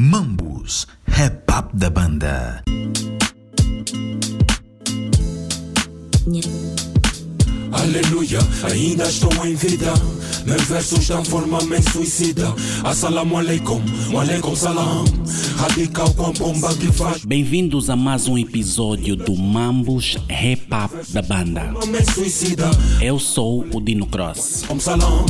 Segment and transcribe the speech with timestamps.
[0.00, 2.62] Mambus, rap up da banda.
[7.72, 9.92] Aleluia, ainda estou em vida.
[10.46, 12.54] Meus versos transformam-me em suicida.
[12.84, 13.82] Assalamu alaikum,
[14.12, 15.04] wa alaikum salam.
[15.56, 17.24] Radical com a bomba que faz.
[17.24, 21.74] Bem-vindos a mais um episódio do Mambus Rap Up da banda.
[23.02, 24.64] Eu sou o Dino Cross.
[24.78, 25.26] Salam.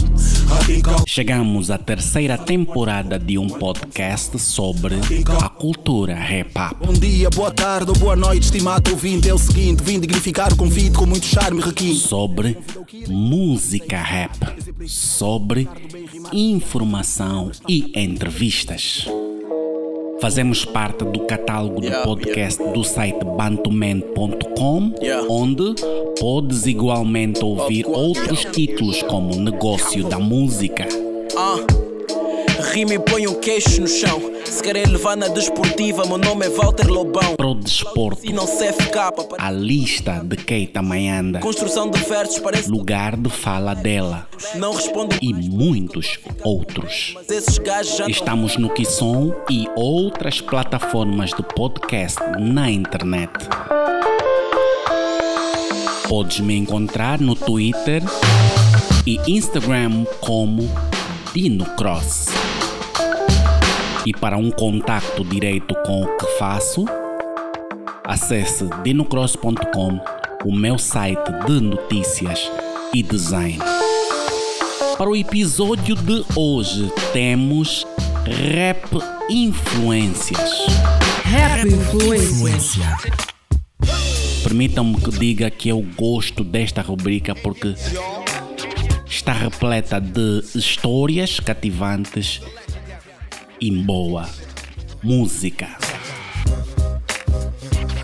[1.07, 4.95] Chegamos à terceira temporada de um podcast sobre
[5.43, 6.87] a cultura rap up.
[6.87, 9.29] Bom dia, boa tarde ou boa noite, estimado ouvinte.
[9.29, 12.01] É o seguinte, vim dignificar o convite com muito charme requinte.
[12.01, 12.59] Sobre
[13.09, 14.39] música rap,
[14.87, 15.69] sobre
[16.33, 19.07] informação e entrevistas.
[20.21, 24.93] Fazemos parte do catálogo do podcast do site bantuman.com,
[25.29, 25.75] onde
[26.19, 30.87] podes igualmente ouvir outros títulos como Negócio da Música,
[31.37, 31.59] Ah,
[32.73, 34.21] rime e põe um queixo no chão.
[34.51, 37.37] Se querem levar na desportiva, meu nome é Walter Lobão.
[37.37, 38.99] Pro Desporto, E não CFK,
[39.39, 45.17] a lista de Keita Mayanda, construção de versos parece lugar de fala dela não respondo.
[45.21, 47.13] e muitos outros.
[47.15, 53.31] Mas esses gajos já Estamos no Kisson e outras plataformas de podcast na internet.
[56.09, 58.03] Podes me encontrar no Twitter
[59.07, 60.69] e Instagram como
[61.35, 62.29] Dino Cross.
[64.07, 66.85] E para um contacto direto com o que faço,
[68.05, 70.01] acesse dinocross.com,
[70.45, 72.51] o meu site de notícias
[72.95, 73.59] e design.
[74.97, 77.87] Para o episódio de hoje temos
[78.25, 78.89] Rap
[79.29, 80.67] Influências.
[81.25, 82.97] Rap Influência.
[84.43, 87.75] Permitam-me que diga que eu gosto desta rubrica porque
[89.07, 92.41] está repleta de histórias cativantes
[93.61, 94.29] e boa
[95.03, 95.69] música.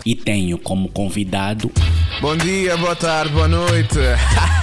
[0.05, 1.71] E tenho como convidado
[2.21, 3.99] Bom dia, boa tarde, boa noite.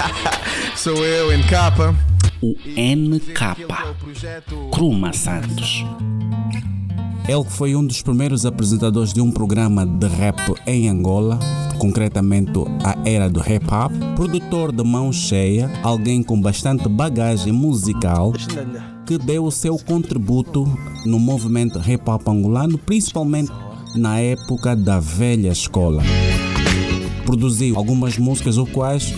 [0.75, 1.95] Sou eu, em capa.
[2.41, 3.67] o NK
[4.73, 5.85] Kruma Santos.
[7.29, 11.39] Ele que foi um dos primeiros apresentadores de um programa de rap em Angola,
[11.79, 18.33] concretamente a era do hip hop, produtor de mão cheia, alguém com bastante bagagem musical,
[19.07, 20.67] que deu o seu contributo
[21.05, 23.51] no movimento hip hop angolano, principalmente
[23.95, 26.03] na época da velha escola
[27.25, 29.15] produziu algumas músicas os quais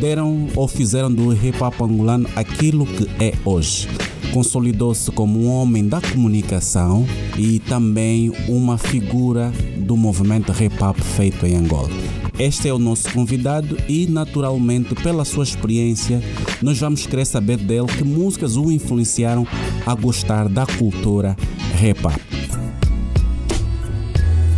[0.00, 3.88] deram ou fizeram do hip hop angolano aquilo que é hoje.
[4.32, 7.06] Consolidou-se como um homem da comunicação
[7.38, 12.23] e também uma figura do movimento hip hop feito em Angola.
[12.38, 16.20] Este é o nosso convidado e, naturalmente, pela sua experiência,
[16.60, 19.46] nós vamos querer saber dele que músicas o influenciaram
[19.86, 21.36] a gostar da cultura
[21.80, 22.12] hop.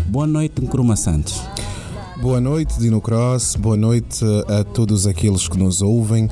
[0.07, 1.43] Boa noite, Nkrumah Santos.
[2.23, 3.57] Boa noite, Dino Cross.
[3.57, 6.31] Boa noite a todos aqueles que nos ouvem.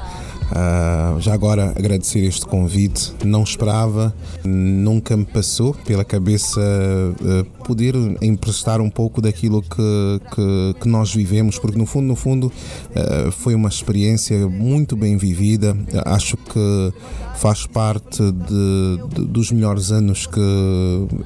[0.51, 3.13] Ah, já agora agradecer este convite.
[3.25, 10.81] Não esperava, nunca me passou pela cabeça ah, poder emprestar um pouco daquilo que, que,
[10.81, 12.53] que nós vivemos, porque no fundo, no fundo,
[12.95, 15.77] ah, foi uma experiência muito bem vivida.
[16.05, 16.93] Acho que
[17.37, 20.41] faz parte de, de- dos melhores anos que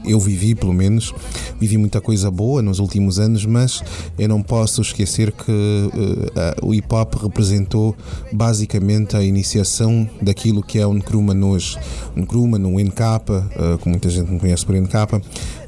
[0.05, 1.13] eu vivi, pelo menos.
[1.61, 3.83] Vivi muita coisa boa nos últimos anos, mas
[4.19, 7.95] eu não posso esquecer que eh, a- o hip hop representou
[8.33, 11.77] basicamente a iniciação daquilo que é o Nkrumah hoje.
[12.17, 14.95] Nkrumah, no NK, eh, que muita gente me conhece por NK,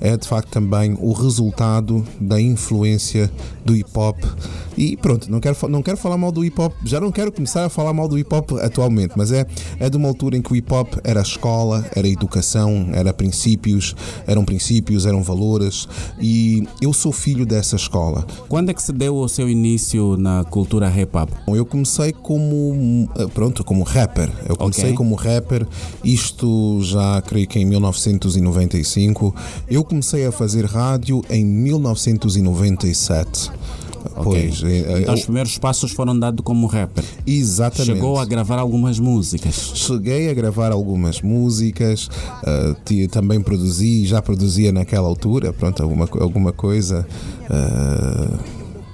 [0.01, 3.31] é de facto também o resultado da influência
[3.65, 4.17] do hip hop.
[4.77, 7.67] E pronto, não quero, não quero falar mal do hip hop, já não quero começar
[7.67, 9.47] a falar mal do hip hop atualmente, mas é,
[9.79, 13.95] é de uma altura em que o hip hop era escola, era educação, era princípios,
[14.27, 15.87] eram princípios, eram valores,
[16.19, 18.27] e eu sou filho dessa escola.
[18.49, 21.31] Quando é que se deu o seu início na cultura hip hop?
[21.49, 24.31] Eu comecei como eh, pronto, como rapper.
[24.49, 24.97] Eu comecei Ok.
[24.97, 25.67] como rapper,
[26.03, 29.35] isto já creio que em 1995.
[29.69, 33.51] Eu comecei a fazer rádio em 1997.
[34.23, 37.05] Pois, eh, eh, Então os eu- primeiros passos foram dados como rapper.
[37.27, 37.93] exatamente.
[37.95, 39.73] Chegou a gravar algumas músicas.
[39.75, 42.09] Cheguei a gravar algumas músicas,
[42.85, 47.07] ti- também produzi, já produzia naquela altura, pronto, alguma, alguma coisa.
[47.51, 48.39] ah,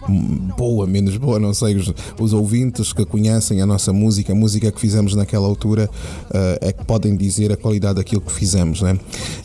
[0.08, 1.76] boa, menos boa, não sei.
[1.76, 5.88] Os, os ouvintes que conhecem a nossa música, a música que fizemos naquela altura,
[6.32, 8.82] ah, é que podem dizer a qualidade daquilo que fizemos.
[8.82, 8.98] Né?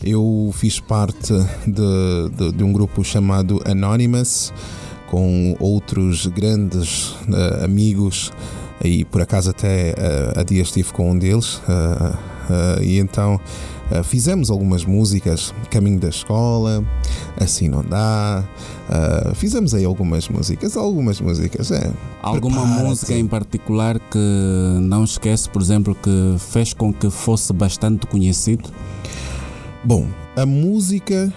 [0.04, 1.34] Eu fiz parte
[1.66, 4.54] de, de, de um grupo chamado Anonymous,
[5.10, 8.32] com outros grandes ah, amigos.
[8.84, 11.62] E por acaso até ah, há dias estive com um deles,
[12.52, 13.40] Uh, e então
[13.92, 16.84] uh, fizemos algumas músicas, Caminho da Escola,
[17.40, 18.44] Assim Não Dá.
[18.90, 21.92] Uh, fizemos aí algumas músicas, algumas músicas, é.
[22.22, 28.08] Alguma música em particular que não esquece, por exemplo, que fez com que fosse bastante
[28.08, 28.70] conhecido?
[29.84, 31.34] Bom, a música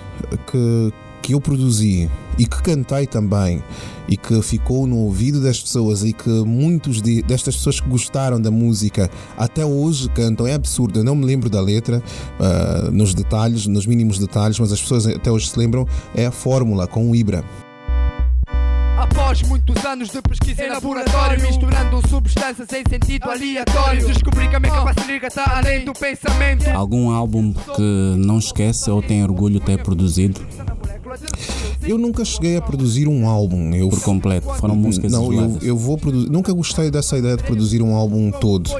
[0.50, 0.92] que,
[1.22, 3.62] que eu produzi e que cantei também
[4.08, 8.40] e que ficou no ouvido das pessoas e que muitos de, destas pessoas que gostaram
[8.40, 12.02] da música até hoje cantam, é absurdo, eu não me lembro da letra
[12.38, 16.30] uh, nos detalhes, nos mínimos detalhes, mas as pessoas até hoje se lembram, é a
[16.32, 17.44] fórmula com o Ibra.
[18.96, 24.60] Após muitos anos de pesquisa em laboratório, misturando substâncias em sentido aleatório, descobri que a
[24.60, 26.68] minha capacidade está além do pensamento.
[26.70, 30.40] Algum álbum que não esquece ou tem orgulho de ter produzido?
[31.86, 33.74] Eu nunca cheguei a produzir um álbum.
[33.74, 36.30] Eu Por completo, foram músicas Não, eu, eu vou produzir.
[36.30, 38.70] Nunca gostei dessa ideia de produzir um álbum todo.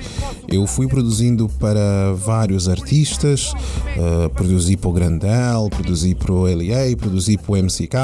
[0.48, 6.96] Eu fui produzindo para vários artistas, uh, produzi para o Grandel, produzi para o LA,
[6.98, 7.96] produzi para o MCK,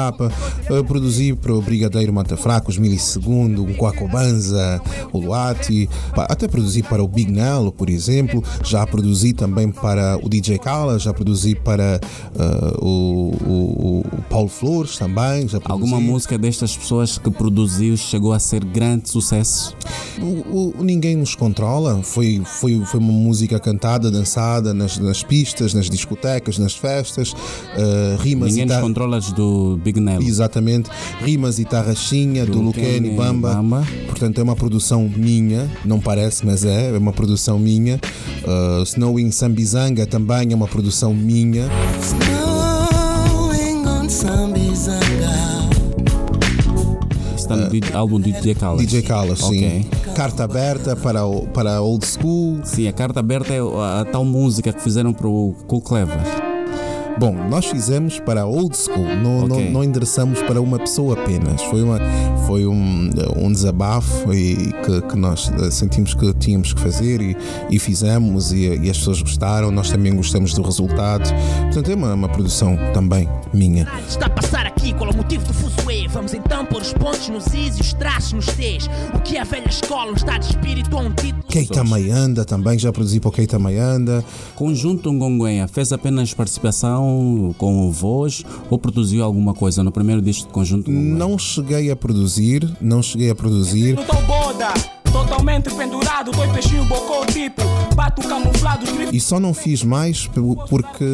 [0.69, 4.81] uh, produzi para o Brigadeiro Mata Fracos, Milissegundo, o Quacobanza,
[5.11, 10.27] o Luati, até produzi para o Big Nelo, por exemplo, já produzi também para o
[10.27, 11.99] DJ Kala, já produzi para
[12.35, 15.47] uh, o, o, o Paulo Flores também.
[15.47, 19.75] Já Alguma música destas pessoas que produziu chegou a ser grande sucesso?
[20.19, 25.73] O, o, Ninguém Nos Controla foi, foi, foi uma música cantada, dançada nas, nas pistas,
[25.73, 27.31] nas discotecas, nas festas.
[27.31, 30.23] Uh, rimas Ninguém Nos Controla do Big Nelo.
[30.23, 30.89] Exatamente.
[31.21, 33.55] Rimas e Tarrachinha do, do Luquene Bamba.
[33.55, 33.87] Bamba.
[34.07, 37.99] Portanto, é uma produção minha, não parece, mas é, é uma produção minha.
[38.43, 41.69] Uh, Snow in Sambizanga também é uma produção minha.
[42.01, 42.50] Está
[47.55, 48.85] no uh, álbum do DJ Khaled.
[48.85, 49.45] DJ Khaled, sim.
[49.45, 49.85] Okay.
[50.15, 52.59] Carta aberta para, o, para Old School.
[52.63, 56.50] Sim, a carta aberta é a, a tal música que fizeram para o Cool Clever.
[57.19, 59.65] Bom, nós fizemos para old school, não, okay.
[59.65, 61.61] não, não, endereçamos para uma pessoa apenas.
[61.63, 61.99] Foi, uma,
[62.47, 67.37] foi um, um desabafo e que, que nós eh, sentimos que tínhamos que fazer e,
[67.69, 71.29] e fizemos e, e, as pessoas gostaram, nós também gostamos do resultado.
[71.63, 73.87] Portanto, é uma, uma produção também minha.
[74.07, 76.07] Está a passar aqui, qual é o motivo do fuzuê?
[76.07, 78.89] Vamos então pôr os pontos nos is e os traços nos t's.
[79.13, 81.43] O que é a velha escola, um estado de espírito ou um título?
[81.43, 84.23] Keita Mayanda também, já produzi para o Keita Mayanda.
[84.55, 87.00] Conjunto Ngonguenha fez apenas participação
[87.57, 90.91] com voz ou produziu alguma coisa no primeiro disco de conjunto?
[90.91, 93.97] Não cheguei a produzir, não cheguei a produzir.
[95.11, 97.61] Totalmente pendurado, dois peixinhos bocou tipo,
[97.95, 98.85] bato camuflado.
[99.11, 100.27] E só não fiz mais
[100.69, 101.05] porque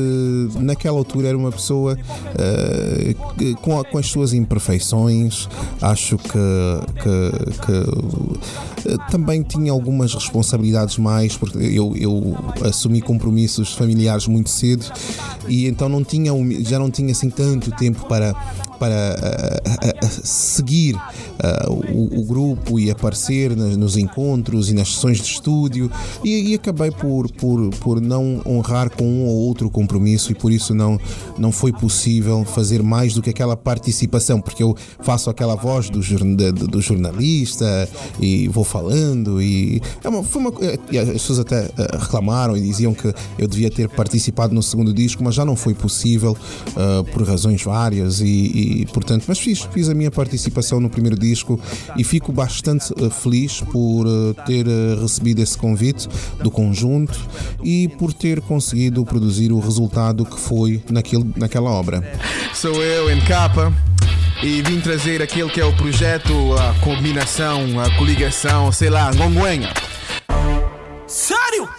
[0.60, 5.48] naquela altura era uma pessoa uh, com, com, as suas imperfeições.
[5.82, 12.36] Acho que, que, que uh, também tinha algumas responsabilidades mais, porque eu, eu
[12.66, 14.86] assumi compromissos familiares muito cedo
[15.48, 16.32] e então não tinha,
[16.64, 18.34] já não tinha assim tanto tempo para
[18.78, 24.94] para uh, uh, seguir uh, o, o, grupo e aparecer nas, nos encontros e nas
[24.94, 25.92] sessões de estúdio.
[26.24, 30.52] E, e, acabei por, por, por não honrar com um ou outro compromisso e por
[30.52, 31.00] isso não,
[31.38, 36.00] não foi possível fazer mais do que aquela participação, porque eu faço aquela voz do,
[36.68, 37.90] do jornalista
[38.20, 41.70] e vou falando e, é uma, foi uma, as pessoas até
[42.00, 45.74] reclamaram e diziam que eu devia ter participado no segundo disco, mas já não foi
[45.74, 46.36] possível
[47.14, 51.59] por razões várias e e portanto, mas fiz, fiz a minha participação no primeiro disco
[51.97, 56.07] e fico bastante uh, feliz por uh, ter uh, recebido esse convite
[56.42, 57.19] do conjunto
[57.64, 62.04] e por ter conseguido produzir o resultado que foi naquele, naquela obra.
[62.54, 63.74] Sou eu em capa
[64.44, 69.74] e vim trazer aquele que é o projeto, a combinação, a coligação, sei lá, gonguenha.
[71.07, 71.69] Sério?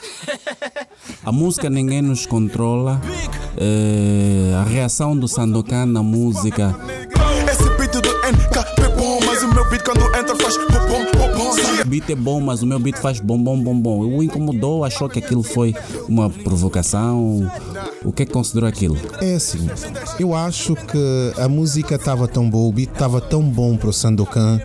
[1.25, 3.01] A música Ninguém Nos Controla,
[3.57, 6.75] é, a reação do Sandokan na música.
[7.51, 8.89] Esse beat do NKP
[9.69, 11.83] beat quando entra faz bom, bom, bom.
[11.83, 13.99] O beat é bom, mas o meu beat faz bom, bom, bom, bom.
[14.01, 15.75] O incomodou, achou que aquilo foi
[16.09, 17.51] uma provocação.
[18.05, 18.97] O que é que considerou aquilo?
[19.21, 19.69] É assim,
[20.19, 23.93] eu acho que a música estava tão boa, o beat estava tão bom para o
[23.93, 24.61] Sandokan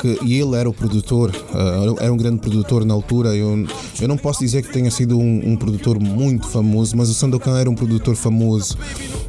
[0.00, 3.34] que e ele era o produtor, uh, era um grande produtor na altura.
[3.34, 3.66] Eu,
[4.00, 7.58] eu não posso dizer que tenha sido um, um produtor muito famoso, mas o Sandokan
[7.58, 8.76] era um produtor famoso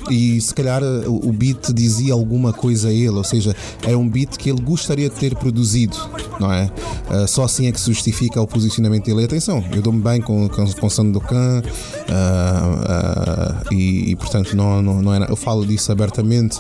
[0.10, 4.08] e se calhar uh, o beat dizia alguma coisa a ele, ou seja, era um
[4.08, 5.98] beat que ele gostaria de ter produzido,
[6.40, 6.72] não é?
[7.10, 9.26] Uh, só assim é que se justifica o posicionamento dele.
[9.26, 15.14] Atenção, eu dou-me bem com, com, com Sandokan uh, e, e, portanto não, não, não
[15.14, 16.60] era, eu falo disso abertamente.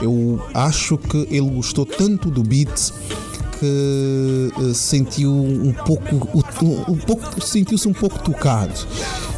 [0.00, 2.92] Eu acho que ele gostou tanto do beat
[3.58, 6.16] que uh, sentiu um pouco,
[6.88, 8.74] um pouco sentiu-se um pouco tocado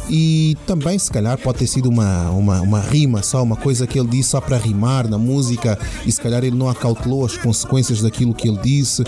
[0.09, 3.99] e também se calhar pode ter sido uma, uma, uma rima só, uma coisa que
[3.99, 8.01] ele disse só para rimar na música e se calhar ele não acautelou as consequências
[8.01, 9.03] daquilo que ele disse.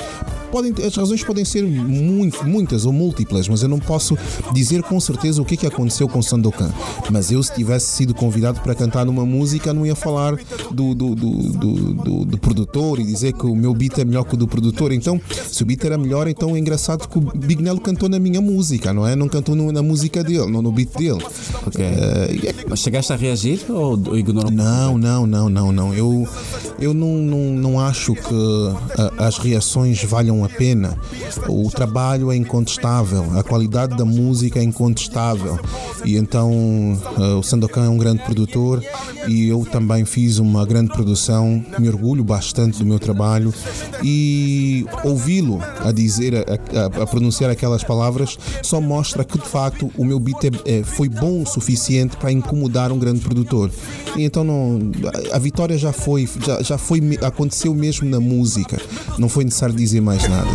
[0.52, 4.18] Podem, as razões podem ser muito, muitas ou múltiplas, mas eu não posso
[4.52, 6.72] dizer com certeza o que, é que aconteceu com Sandokan.
[7.12, 10.36] Mas eu, se tivesse sido convidado para cantar numa música, não ia falar
[10.72, 14.34] do, do, do, do, do, produtor e dizer que o meu beat é melhor que
[14.34, 14.92] o do produtor.
[14.92, 18.18] Então, se o beat era melhor, então é engraçado que o Big Nelo cantou na
[18.18, 19.16] minha música, não é?
[19.16, 21.24] Não cantou na música dele, não no beat dele.
[21.68, 21.86] Okay.
[21.86, 24.52] Uh, Mas chegaste a reagir ou, ou ignorou?
[24.52, 25.94] Não, não, não, não, não.
[25.94, 26.28] Eu,
[26.80, 28.78] eu não, não, não acho que uh,
[29.18, 30.98] as reações valham a pena.
[31.48, 35.60] O trabalho é incontestável, a qualidade da música é incontestável.
[36.06, 36.52] E então
[37.18, 38.84] uh, o Sandokan é um grande produtor
[39.28, 41.64] e eu também fiz uma grande produção.
[41.78, 43.54] Me orgulho bastante do meu trabalho
[44.04, 49.92] e ouvi-lo a dizer, a, a, a, pronunciar aquelas palavras, só mostra que de facto
[49.98, 53.72] o meu beat é, é, foi bom o suficiente para incomodar um grande produtor.
[54.16, 54.80] E então não,
[55.32, 58.80] a vitória já foi, já, já foi, aconteceu mesmo na música.
[59.18, 60.50] Não foi necessário dizer mais nada.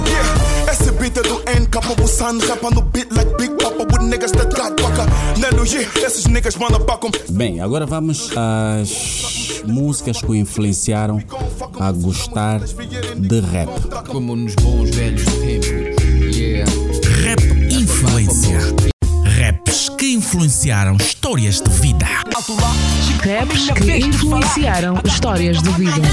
[0.71, 4.33] Esse beat é do N, capa Busan, rapa no beat like Big Papa with niggas
[4.33, 5.07] that got waka.
[5.39, 7.01] Nelo, yeah, esses niggas wanna back
[7.31, 11.23] Bem, agora vamos às músicas que o influenciaram
[11.79, 13.69] a gostar de rap.
[14.09, 16.71] Como nos bons velhos tempos, yeah.
[17.23, 18.94] Rap influência.
[19.75, 22.07] Raps que influenciaram histórias de vida.
[22.07, 26.09] Raps que influenciaram histórias de vida.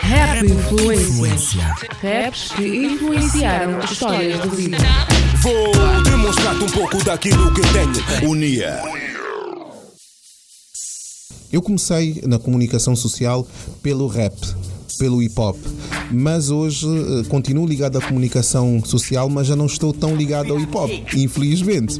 [0.00, 1.76] Rap influência.
[2.00, 4.78] Raps que influenciaram histórias de vida.
[5.42, 8.30] Vou demonstrar-te um pouco daquilo que tenho.
[8.30, 8.80] Unia.
[11.52, 13.46] Eu comecei na comunicação social
[13.82, 14.34] pelo rap
[15.02, 15.56] pelo hip hop.
[16.12, 20.60] Mas hoje uh, continuo ligado à comunicação social, mas já não estou tão ligado ao
[20.60, 21.98] hip hop, infelizmente.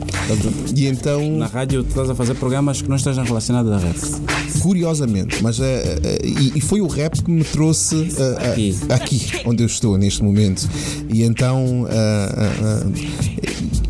[0.76, 1.36] E então.
[1.36, 3.98] Na rádio tu estás a fazer programas que não estejam relacionados a rap.
[4.60, 8.78] Curiosamente, mas uh, uh, e, foi o rap que me trouxe aqui.
[8.88, 10.68] aqui, onde eu estou neste momento.
[11.12, 11.88] E então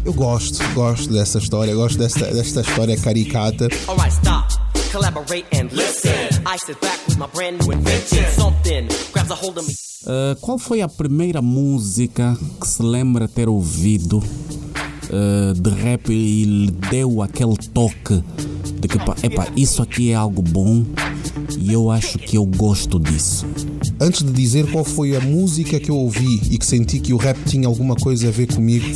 [0.07, 3.69] eu gosto, gosto dessa história, gosto desta, desta história caricata.
[3.87, 6.22] Alright, stop collaborate and listen.
[6.45, 8.25] I sit back with my brand new invention.
[8.31, 9.75] Something grabs a hold of me.
[10.05, 16.45] Uh, qual foi a primeira música que se lembra ter ouvido uh, de rap e
[16.45, 18.23] lhe deu aquele toque
[18.81, 20.85] de que, epa, isso aqui é algo bom
[21.57, 23.47] e eu acho que eu gosto disso?
[24.01, 27.17] Antes de dizer qual foi a música que eu ouvi e que senti que o
[27.17, 28.87] rap tinha alguma coisa a ver comigo,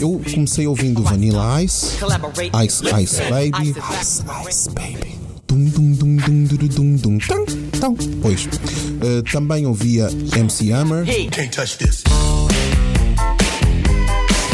[0.00, 1.96] eu comecei ouvindo Vanilla Ice,
[2.66, 5.19] Ice Ice Baby, Ice Ice Baby.
[5.50, 7.44] Dum, dum, dum, dum, dum, dum, dum, tum,
[7.80, 7.96] tum.
[8.22, 8.46] Pois.
[9.02, 11.02] Uh, também ouvia MC Hammer.
[11.04, 11.28] Hey.
[11.28, 12.04] Can't touch this.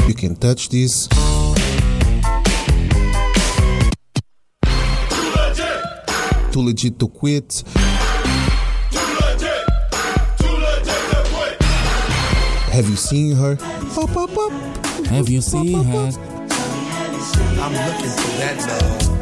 [0.09, 1.07] You can touch this.
[6.51, 7.63] Too legit to quit.
[12.73, 13.57] Have you seen her?
[13.95, 14.53] Pop, pop, pop.
[15.09, 16.11] Have you seen her?
[17.61, 19.16] I'm looking for that love.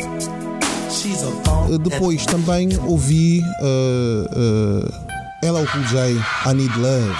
[1.72, 4.94] Eh, depois também ouvi uh, uh,
[5.42, 6.12] Ella Cool J,
[6.46, 7.14] I Need Love.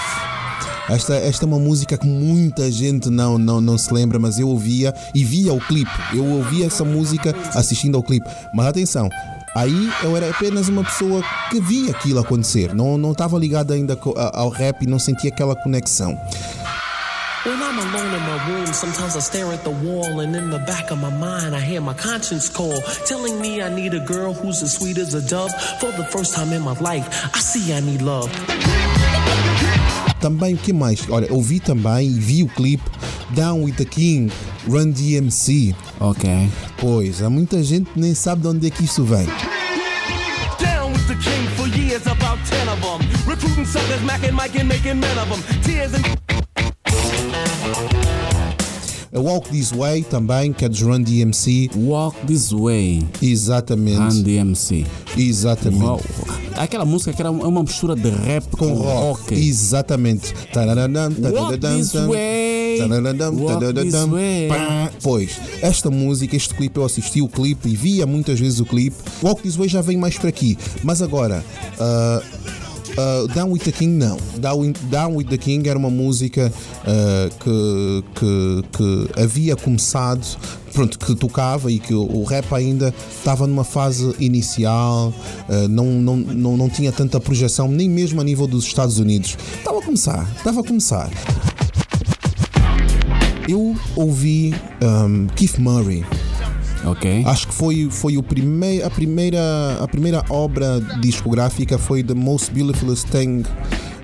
[0.88, 4.48] Esta, esta é uma música que muita gente não, não, não se lembra, mas eu
[4.48, 5.90] ouvia e via o clipe.
[6.12, 8.28] Eu ouvia essa música assistindo ao clipe.
[8.52, 9.08] Mas atenção,
[9.56, 12.74] aí eu era apenas uma pessoa que via aquilo acontecer.
[12.74, 13.98] Não, não estava ligado ainda
[14.34, 16.16] ao rap e não sentia aquela conexão.
[17.44, 20.60] When I'm alone in my room, sometimes I stare at the wall, and in the
[20.60, 24.32] back of my mind, I hear my conscience call, telling me I need a girl
[24.32, 25.52] who's as sweet as a dove.
[25.78, 28.30] For the first time in my life, I see I need love.
[30.20, 31.06] Também, o que mais?
[31.10, 32.90] Olha, ouvi também e vi o clipe
[33.34, 34.32] Down with the King,
[34.66, 35.74] Run DMC.
[36.00, 36.48] Ok.
[36.78, 39.26] Pois, há muita gente que nem sabe de onde é que isso vem.
[40.58, 40.94] Down
[49.14, 51.70] a Walk This Way também, que é dos Run DMC.
[51.76, 53.06] Walk This Way.
[53.22, 53.98] Exatamente.
[53.98, 54.84] Run DMC.
[55.16, 55.84] Exatamente.
[55.84, 56.00] Uau.
[56.56, 59.20] Aquela música que era uma mistura de rap com, com rock.
[59.20, 59.34] rock.
[59.34, 60.34] Exatamente.
[61.32, 62.80] Walk This Way.
[62.80, 64.48] Walk this way.
[65.00, 68.96] Pois, esta música, este clipe, eu assisti o clipe e via muitas vezes o clipe.
[69.22, 70.58] Walk This Way já vem mais para aqui.
[70.82, 71.44] Mas agora.
[71.78, 72.63] Uh,
[72.96, 74.16] Uh, Down with the King não.
[74.38, 80.24] Down, Down with the King era uma música uh, que, que, que havia começado
[80.72, 85.12] pronto, que tocava e que o rap ainda estava numa fase inicial,
[85.48, 89.36] uh, não, não, não, não tinha tanta projeção, nem mesmo a nível dos Estados Unidos.
[89.58, 91.10] Estava a começar, estava a começar.
[93.48, 96.04] Eu ouvi um, Keith Murray.
[96.84, 97.22] Ok.
[97.26, 102.50] Acho que foi, foi o primeir, a, primeira, a primeira obra discográfica foi The Most
[102.52, 103.42] Beautiful Thing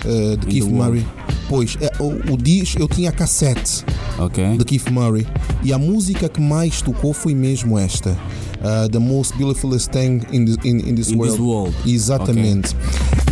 [0.05, 1.07] uh, de Keith the Murray.
[1.49, 3.85] Pois, é, o, o disco eu tinha cassete
[4.19, 4.57] Ok.
[4.57, 5.27] de Keith Murray
[5.65, 8.17] e a música que mais tocou foi mesmo esta.
[8.61, 11.33] uh, the most beautiful thing in this, in, in this In world.
[11.33, 11.75] this world.
[11.87, 12.75] Exatamente.
[12.77, 13.30] Y'all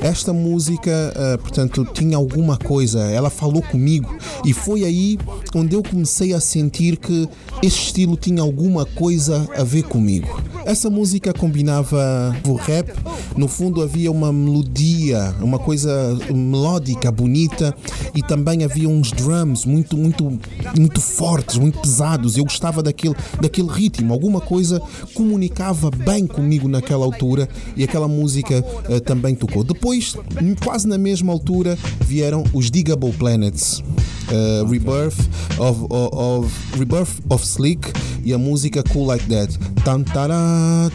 [0.00, 4.16] Esta música, uh, portanto, tinha alguma coisa, ela falou comigo.
[4.44, 5.18] E foi aí
[5.54, 7.28] onde eu comecei a sentir que
[7.62, 10.42] este estilo tinha alguma coisa a ver comigo.
[10.64, 12.92] Essa música combinava o rap,
[13.36, 17.74] no fundo havia uma melodia, uma coisa melódica, bonita.
[18.14, 20.38] E também havia uns drums muito, muito,
[20.76, 22.36] muito fortes, muito pesados.
[22.36, 24.80] Eu gostava daquele, daquele ritmo, alguma coisa
[25.14, 29.64] comunicava bem comigo naquela altura e aquela música uh, também tocou.
[29.64, 30.16] Depois,
[30.62, 33.82] quase na mesma altura, vieram os Digable Planets.
[34.26, 35.20] Uh, Rebirth
[35.56, 37.92] of, of, of, Rebirth of Slick
[38.24, 39.56] e a música Cool Like That.
[39.84, 40.90] Tantará,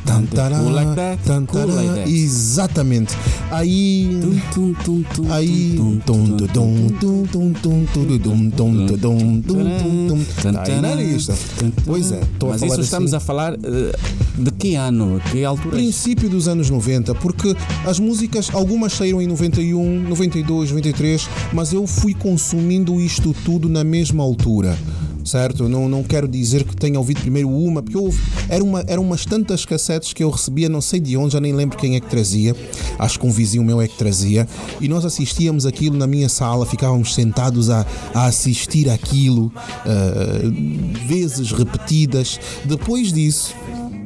[0.60, 2.12] cool like that, tantará, cool like that.
[2.12, 3.16] Exatamente.
[3.50, 4.20] Aí
[5.30, 5.80] aí.
[11.86, 13.54] Pois é, estou a falar Mas isso estamos a falar
[14.38, 15.22] de que ano?
[15.32, 15.76] Que altura?
[15.76, 21.86] Princípio dos anos 90, porque as músicas, algumas saíram em 91, 92, 93, mas eu
[21.86, 24.78] fui consumindo isto tudo na mesma altura.
[25.24, 25.70] Certo?
[25.70, 29.04] Não, não quero dizer que tenha ouvido primeiro uma, porque eu, ouvi- era uma, eram
[29.04, 32.00] umas tantas cassetes que eu recebia, não sei de onde, já nem lembro quem é
[32.00, 32.56] que trazia.
[32.98, 34.48] Acho que um vizinho meu é que trazia.
[34.80, 41.52] E nós assistíamos aquilo na minha sala, ficávamos sentados a, a assistir aquilo, ah, vezes
[41.52, 42.40] repetidas.
[42.66, 43.54] Depois disso,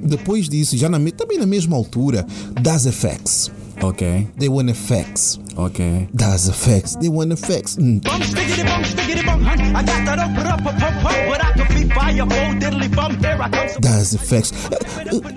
[0.03, 2.25] depois disso, já na, também na mesma altura,
[2.61, 3.51] Das Effects.
[3.81, 4.27] Ok.
[4.37, 5.39] They want effects.
[5.57, 6.07] Ok.
[6.13, 6.95] Das Effects.
[6.97, 7.77] They want effects.
[7.77, 7.99] Hum.
[7.99, 9.45] Bum, stiggity bum, stiggity bum.
[9.45, 13.17] I got that up, put up, pump, pump, but I can be fireball, diddly bum,
[13.19, 13.81] here I come.
[13.81, 14.53] Das Effects.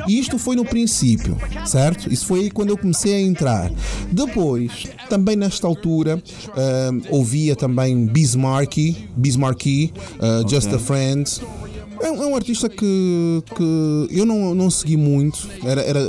[0.06, 2.12] E isto foi no princípio, certo?
[2.12, 3.70] Isso foi aí quando eu comecei a entrar.
[4.10, 6.22] Depois, também nesta altura,
[6.56, 11.40] ah, ouvia também Bismarcky, Bismarcky, ah, Just a Friend.
[12.00, 16.00] É um, é um artista que, que eu não, não segui muito, era, era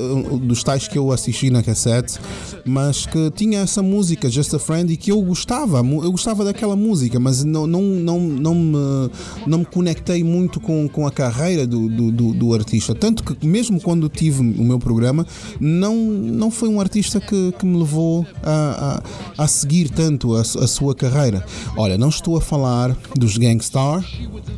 [0.41, 2.19] dos tais que eu assisti na cassete,
[2.65, 6.75] mas que tinha essa música, Just a Friend, e que eu gostava, eu gostava daquela
[6.75, 9.11] música, mas não, não, não, não, me,
[9.47, 12.93] não me conectei muito com, com a carreira do, do, do, artista.
[12.93, 15.25] Tanto que, mesmo quando tive o meu programa,
[15.59, 19.01] não, não foi um artista que, que me levou a,
[19.37, 21.43] a, a seguir tanto a, a sua carreira.
[21.75, 24.05] Olha, não estou a falar dos Gangstar,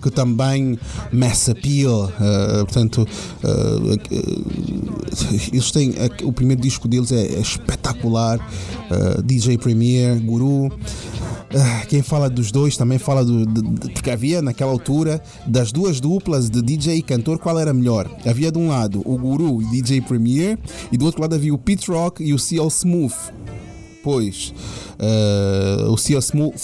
[0.01, 0.77] que também
[1.21, 3.07] Mass Appeal, eh, portanto,
[3.43, 3.97] eh,
[5.53, 8.39] eles têm, o primeiro disco deles é, é espetacular,
[9.23, 10.69] DJ Premier, Guru.
[11.89, 13.45] Quem fala dos dois também fala do.
[13.45, 17.73] de- de- porque havia naquela altura, das duas duplas de DJ e cantor, qual era
[17.73, 18.09] melhor?
[18.25, 20.57] Havia de um lado o Guru e DJ Premier,
[20.91, 23.13] e do outro lado havia o Pete Rock e o CL Smooth.
[24.03, 24.51] Pois,
[24.97, 26.57] eh, o CL Smooth,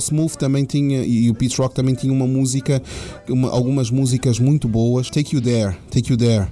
[0.00, 2.82] Smooth também tinha, e o Pete Rock também tinha uma música,
[3.28, 5.08] uma- algumas músicas muito boas.
[5.08, 6.46] Take You There, Take You There.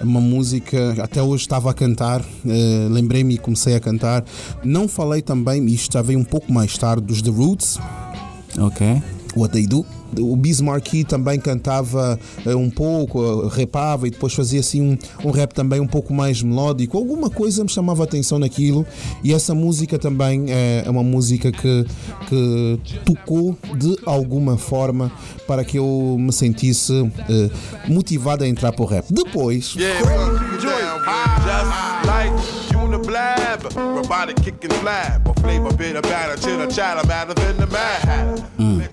[0.00, 4.24] Uma música, até hoje estava a cantar, eh, lembrei-me e comecei a cantar.
[4.64, 7.78] Não falei também, isto já veio um pouco mais tarde, dos The Roots.
[8.58, 9.02] Ok.
[9.36, 9.84] What They Do.
[10.18, 15.30] O Bismarcky também cantava eh, um pouco, eh, rapava e depois fazia assim um, um
[15.30, 16.96] rap também um pouco mais melódico.
[16.96, 18.86] Alguma coisa me chamava a atenção naquilo
[19.22, 21.86] e essa música também é é uma música que,
[22.28, 25.10] que tocou de alguma forma
[25.46, 26.92] para que eu me sentisse
[27.28, 27.50] eh,
[27.88, 29.06] motivado a entrar para o rap.
[29.10, 29.98] Depois, Yeah,
[33.56, 38.48] robotic kick and flab, or flavor bitter batter, chitter chatter, matter than the mad hatter.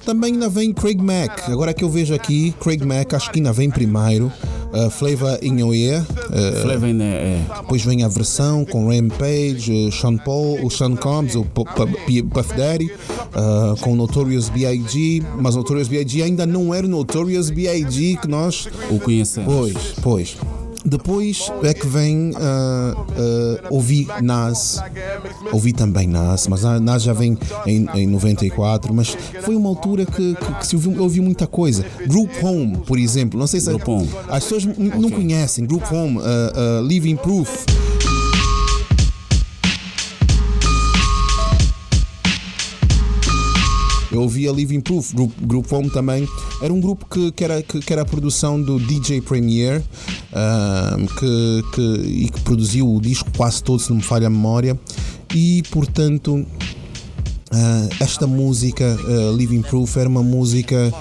[0.06, 1.52] Também ainda vem Craig Mack.
[1.52, 4.32] Agora que eu vejo aqui, Craig Mack, acho que ainda vem primeiro.
[4.72, 6.02] Uh, Flavor in Your Ear.
[6.02, 7.62] Uh, Flavor in the Air.
[7.62, 12.92] Depois vem a versão com Rampage, uh, Sean Paul, o Sean Combs, o Puff Daddy,
[12.92, 15.24] uh, com Notorious B.I.G.
[15.40, 16.22] Mas Notorious B.I.G.
[16.24, 18.18] ainda não era o Notorious B.I.G.
[18.22, 19.54] que nós o conhecemos.
[19.54, 20.38] Pois, pois.
[20.86, 24.80] Depois é que vem uh, uh, ouvir Nas,
[25.52, 30.36] ouvi também Nas, mas Nas já vem em, em 94, mas foi uma altura que,
[30.36, 31.84] que, que se ouviu, ouvi muita coisa.
[32.08, 34.10] Group Home, por exemplo, não sei se Group Home.
[34.30, 35.66] as pessoas n- não conhecem.
[35.66, 37.66] Group Home, uh, Living Proof.
[44.16, 46.28] Eu ouvia Living Proof, grupo, grupo Home também.
[46.62, 49.84] Era um grupo que, que, era, que, que era a produção do DJ Premier
[50.34, 54.30] ahm, que, que, e que produziu o disco quase todo, se não me falha a
[54.30, 54.80] memória.
[55.34, 56.46] E portanto.
[57.52, 60.94] ah, esta música, ah, Living Proof, era uma música.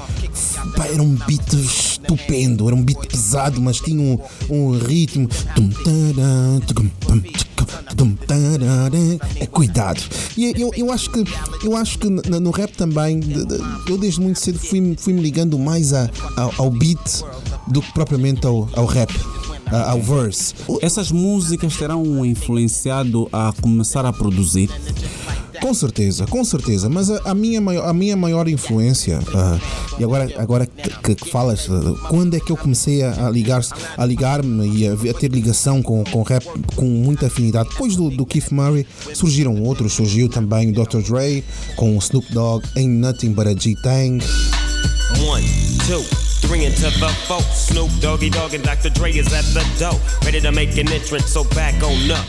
[0.76, 4.18] pá, era um beat estupendo, era um beat pesado, mas tinha um,
[4.50, 5.28] um ritmo.
[9.40, 10.02] É cuidado.
[10.36, 11.24] E eu, eu acho que
[11.64, 13.20] eu acho que no, rap também,
[13.88, 17.22] eu desde muito cedo fui, fui me ligando mais a- ao, ao beat
[17.68, 19.12] do que propriamente ao, ao rap,
[19.70, 20.54] ao verse.
[20.82, 24.70] Essas músicas terão influenciado a começar a produzir?
[25.60, 26.88] Com certeza, com certeza.
[26.88, 29.58] Mas a, a minha, maior, a minha maior influência, ah,
[29.98, 33.62] e agora, agora que, que falas, ah, quando é que eu comecei a, a ligar
[33.96, 37.68] a ligar-me e a, a ter ligação com, com rap com muita afinidade?
[37.70, 41.00] Depois do, do Keith Murray surgiram outros, surgiu também o Dr.
[41.00, 41.44] Dre
[41.76, 44.22] com o Snoop Dogg, Ain't Nothing But a G-Tang.
[45.20, 45.44] One,
[45.86, 46.02] two,
[46.40, 47.40] three into the four.
[47.52, 48.90] Snoop Doggy Dogg and Dr.
[48.90, 52.26] Dre is at the door, ready to make an entrance, so back on up.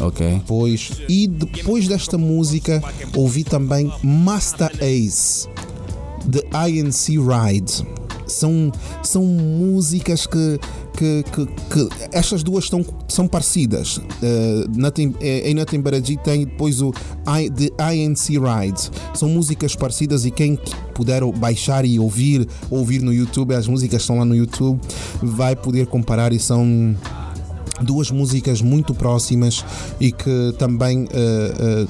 [0.00, 0.34] Ok.
[0.34, 2.82] Depois, e depois desta música,
[3.14, 5.48] ouvi também Master Ace,
[6.30, 7.94] The INC Ride.
[8.26, 10.58] São, são músicas que,
[10.96, 13.98] que, que, que estas duas estão, são parecidas.
[13.98, 14.66] Uh,
[15.20, 16.90] eh, Ain't Nothing But a G tem depois o
[17.26, 18.90] I, The INC Ride.
[19.14, 20.58] São músicas parecidas e quem
[20.94, 24.80] puder baixar e ouvir, ouvir no YouTube, as músicas estão lá no YouTube,
[25.22, 26.96] vai poder comparar e são
[27.82, 29.64] duas músicas muito próximas
[30.00, 31.86] e que também eh,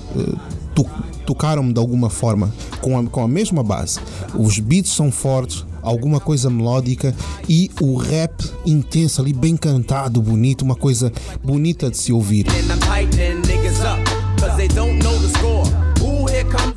[0.74, 0.86] to-
[1.26, 3.98] tocaram-me de alguma forma com a, com a mesma base.
[4.34, 7.14] Os beats são fortes, alguma coisa melódica
[7.48, 8.32] e o rap
[8.66, 12.46] intenso ali, bem cantado, bonito, uma coisa bonita de se ouvir.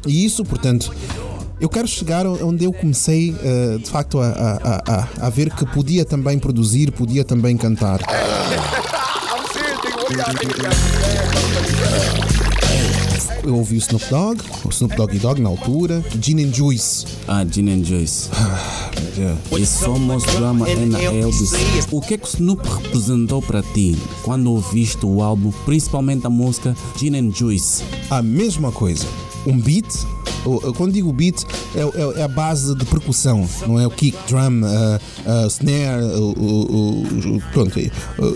[0.05, 0.93] E isso, portanto,
[1.59, 5.65] eu quero chegar onde eu comecei eh, de facto a- a- a- a ver que
[5.65, 7.99] podia também produzir, podia também cantar.
[13.43, 17.05] Eu ouvi o Snoop Dogg, o Snoop Doggy Dogg na altura, Gin and Juice.
[17.27, 18.29] Ah, Gin and Joyce.
[19.59, 21.51] E somos drama na Elvis.
[21.91, 26.29] O que é que o Snoop representou para ti quando ouviste o álbum, principalmente a
[26.29, 27.83] música Gin and Juice?
[28.09, 29.05] A mesma coisa.
[29.45, 29.87] Um beat,
[30.75, 31.43] quando digo beat,
[31.75, 36.03] é, é- é a base de percussão, não é o kick, drum, a, a snare,
[36.05, 37.91] o- pronto, é,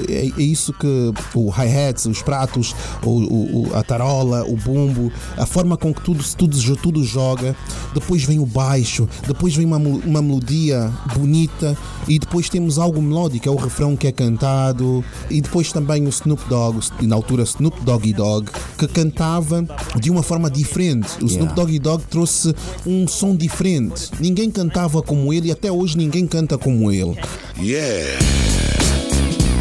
[0.10, 5.46] é- é isso que o hi-hats, os pratos, o, o- a tarola, o bumbo, a
[5.46, 7.56] forma com que tudo, tudo, tudo joga.
[7.94, 13.48] Depois vem o baixo, depois vem uma, uma melodia bonita e depois temos algo melódico,
[13.48, 17.82] é o refrão que é cantado e depois também o Snoop Dogg, na altura Snoop
[17.84, 19.66] Doggy Dogg, que cantava
[20.00, 21.08] de uma forma diferente.
[21.22, 21.54] O Snoop.
[21.54, 22.54] Doggy Dogg trouxe
[22.86, 24.10] um som diferente.
[24.20, 27.16] Ninguém cantava como ele e até hoje ninguém canta como ele.
[27.60, 28.20] Yeah.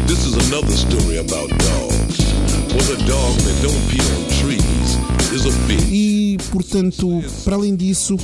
[0.07, 2.17] This is another story about dogs.
[2.75, 5.87] Was a dog that don't pee on trees is a bitch.
[5.91, 8.17] E, portanto, para além disso,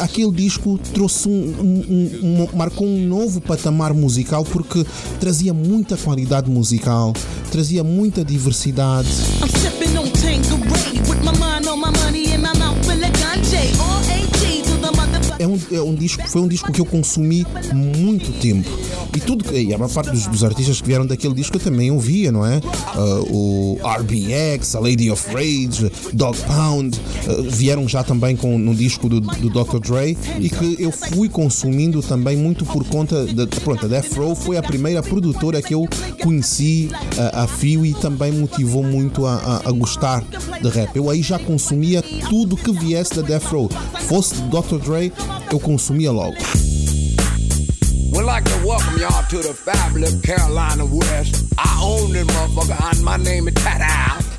[0.00, 4.84] aquele disco trouxe um, um- um- um- marcou um novo patamar musical porque
[5.20, 7.12] trazia muita qualidade musical,
[7.50, 9.08] trazia muita diversidade.
[9.42, 9.48] I'm
[15.72, 18.68] É um, disco, foi um disco que eu consumi muito tempo.
[19.14, 21.90] E tudo e a maior parte dos, dos artistas que vieram daquele disco eu também
[21.90, 22.60] ouvia, não é?
[22.94, 28.74] Ah, o RBX, a Lady of Rage, Dog Pound, ah, vieram já também com, no
[28.74, 29.78] disco do, do Dr.
[29.80, 33.46] Dre e que eu fui consumindo também muito por conta da.
[33.46, 35.86] Pronto, a Death Row foi a primeira produtora que eu
[36.22, 40.22] conheci ah, a fio e também motivou muito a, a- a gostar
[40.62, 40.94] de rap.
[40.96, 43.68] Eu aí já consumia tudo que viesse da Death Row.
[44.06, 44.78] Fosse Dr.
[44.84, 45.12] Dre,
[45.50, 46.36] eu consumia logo.
[48.12, 51.44] We'd like to welcome y'all to the fabulous Carolina West.
[51.58, 53.54] I own this motherfucker, and my name is.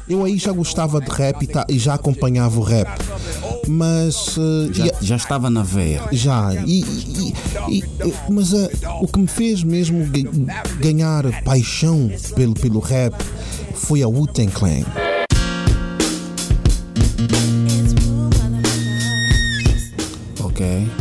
[0.10, 2.88] Eu aí já gostava de rap e, ta- e já acompanhava o rap.
[3.68, 4.36] Mas.
[4.40, 6.02] eh, Já, e- já estava na veia.
[6.12, 6.52] já.
[6.66, 12.80] E, e- e- mas eh, o que me fez mesmo ga- ganhar paixão pelo, pelo
[12.80, 13.14] rap
[13.76, 14.84] foi a Wu-Tang Clan.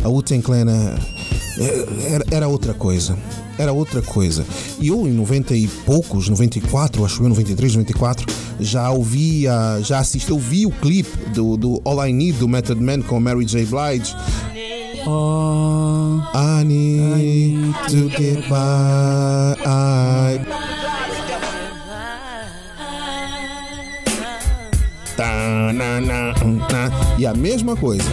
[0.09, 3.14] A Wu-Tang Clan eh, era, era outra coisa.
[3.59, 4.42] Era outra coisa.
[4.81, 8.27] E eu, em 90 e poucos, 94, acho eu, 93, 94,
[8.59, 12.83] já ouvia, já assisti, eu vi o clipe do, do All I Need, do Method
[12.83, 13.66] Man com Mary J.
[13.66, 14.16] Blige.
[15.07, 19.61] Oh, I need to get by.
[19.66, 20.40] I...
[25.14, 27.18] Tá, na, na, na.
[27.18, 28.09] E a mesma coisa.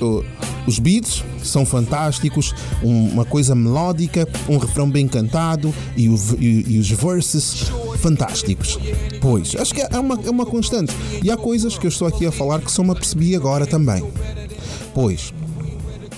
[0.00, 0.24] O
[0.66, 6.64] Os beats são fantásticos, um- uma coisa melódica, um refrão bem cantado e, o e-
[6.74, 8.78] e os verses fantásticos.
[9.20, 10.94] Pois, acho que é uma, é uma constante.
[11.22, 14.02] E há coisas que eu estou aqui a falar que só me apercebi agora também.
[14.94, 15.32] Pois,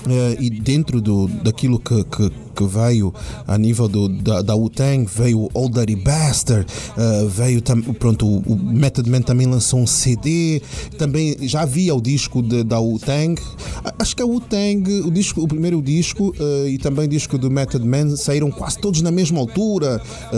[0.08, 3.12] eh, e dentro do, daquilo que, que, que veio
[3.46, 8.26] a nível do, da, da Wu-Tang, veio o Old Dirty Bastard, eh, veio tam, pronto,
[8.26, 10.60] o, o Method Man também lançou um CD,
[10.98, 13.40] também já havia o disco de- da Wu-Tang.
[13.84, 17.36] A- Acho que a Wu-Tang, o, disco, o primeiro disco eh, e também o disco
[17.38, 20.00] do Method Man saíram quase todos na mesma altura.
[20.32, 20.36] Eh,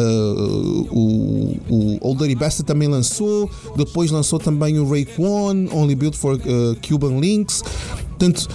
[0.90, 6.38] o, o Old Dirty Bastard também lançou, depois lançou também o Raekwon, Only Built for
[6.86, 7.62] Cuban Links.
[8.08, 8.48] Portanto,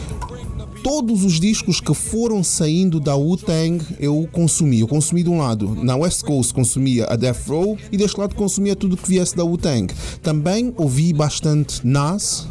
[0.83, 4.79] todos os discos que foram saindo da Wu-Tang eu consumi.
[4.79, 8.35] Eu consumi de um lado, na West Coast consumia a Death Row e deste lado
[8.35, 9.93] consumia tudo que viesse da Wu-Tang.
[10.21, 12.47] Também ouvi bastante Nas.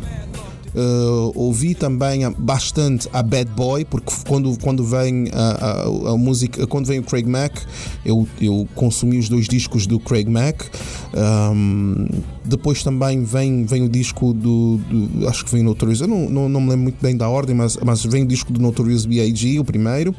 [0.75, 6.67] Uh, ouvi também bastante a Bad Boy, porque quando, quando vem a, a- a música,
[6.67, 7.63] quando vem o Craig Mack,
[8.05, 10.67] eu, eu consumi os dois discos do Craig Mack.
[11.15, 12.07] Um,
[12.45, 16.01] depois também vem, vem o disco do, do- Acho que vem Notorious.
[16.01, 18.53] Eu não, não, não me lembro muito bem da ordem, mas, mas vem o disco
[18.53, 20.15] do Notorious B.I.G., o primeiro.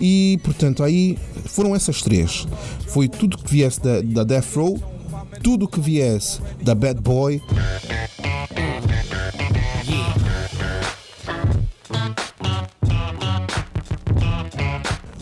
[0.00, 2.46] E portanto, aí foram essas três.
[2.88, 4.78] Foi tudo que viesse da, da Death Row,
[5.42, 7.40] tudo que viesse da Bad Boy.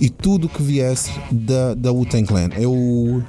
[0.01, 2.49] E tudo que viesse da, da Wu-Tang Clan.
[2.57, 3.23] Eu,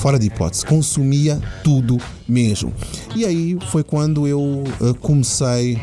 [0.00, 2.72] fora de hipótese, consumia tudo mesmo.
[3.16, 5.78] E aí foi quando eu eh, comecei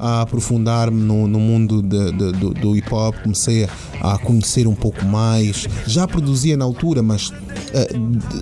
[0.00, 3.68] a aprofundar-me no, no mundo de- de- do, do hip hop, comecei
[4.00, 5.66] a, conhecer um pouco mais.
[5.88, 7.32] Já produzia na altura, mas
[7.74, 7.88] eh,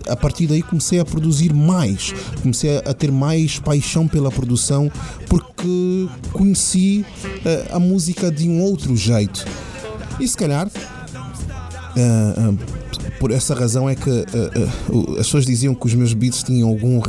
[0.09, 4.91] a partir daí comecei a produzir mais, comecei a ter mais paixão pela produção
[5.29, 7.05] porque conheci
[7.45, 9.45] eh, a música de um outro jeito.
[10.19, 12.53] E se calhar, ah, ah,
[13.19, 14.11] por essa razão é que
[14.91, 17.01] o- as pessoas diziam que os meus beats tinham algum.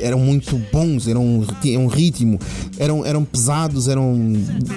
[0.00, 2.38] eram muito bons, eram, tinham ritmo,
[2.78, 4.32] eram, eram pesados, eram.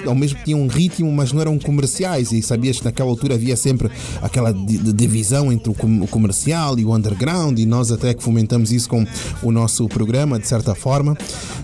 [0.06, 2.30] ao mesmo tinham um ritmo, mas não eram comerciais.
[2.32, 3.90] E sabias que naquela altura havia sempre
[4.22, 8.14] aquela di- di- divisão entre o com- o comercial e o underground, e nós até
[8.14, 9.04] que fomentamos isso com
[9.42, 11.16] o nosso programa, de certa forma.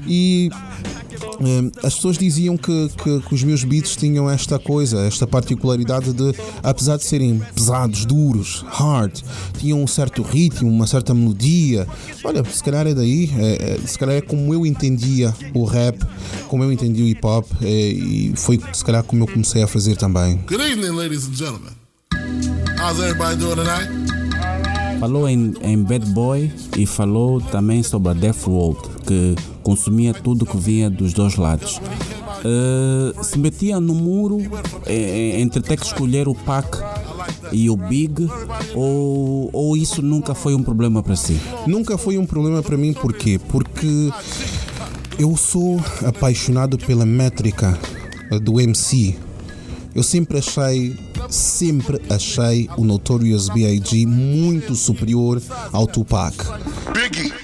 [0.06, 0.50] E
[1.82, 6.34] as pessoas diziam que, que- que os meus beats tinham esta coisa, esta particularidade de,
[6.62, 9.12] apesar de serem pesados, duros, hard,
[9.58, 11.86] tinham um certo ritmo, uma certa melodia.
[12.24, 15.98] Olha, se calhar é daí, é- é- se calhar é como eu entendia o rap,
[16.48, 19.66] como eu entendia o hip hop, é, e foi se calhar como eu comecei a
[19.66, 20.36] fazer também.
[20.48, 21.72] Good evening, ladies and gentlemen.
[22.80, 23.88] How's everybody doing tonight?
[25.00, 29.34] Falou em, em Bad Boy e falou também sobre a Death Road, que
[29.64, 31.80] consumia tudo que vinha dos dois lados.
[32.44, 34.38] Eh, se metia no muro
[34.86, 36.78] eh, entre ter que escolher o Pac
[37.50, 38.28] e o Big,
[38.74, 41.40] ou, ou isso nunca foi um problema para si?
[41.66, 43.40] Nunca foi um problema para mim, por quê?
[43.48, 44.10] Porque
[45.18, 47.78] eu sou apaixonado pela métrica
[48.30, 49.16] eh, do MC.
[49.94, 50.94] Eu sempre achei,
[51.30, 54.04] sempre achei o Notorious B.I.G.
[54.04, 55.40] muito superior
[55.72, 56.36] ao Tupac.
[56.92, 57.43] Biggie.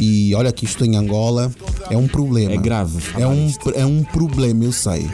[0.00, 1.52] E olha que isto em Angola
[1.90, 2.52] é um problema.
[2.52, 2.98] É grave.
[3.18, 5.08] É um, é um problema, eu sei.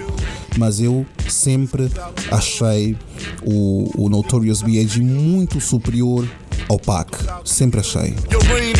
[0.56, 1.90] Mas eu sempre
[2.30, 2.96] achei
[3.42, 5.00] o, o Notorious B.I.G.
[5.00, 6.28] muito superior
[6.68, 7.10] ao Pac.
[7.44, 8.14] Sempre achei.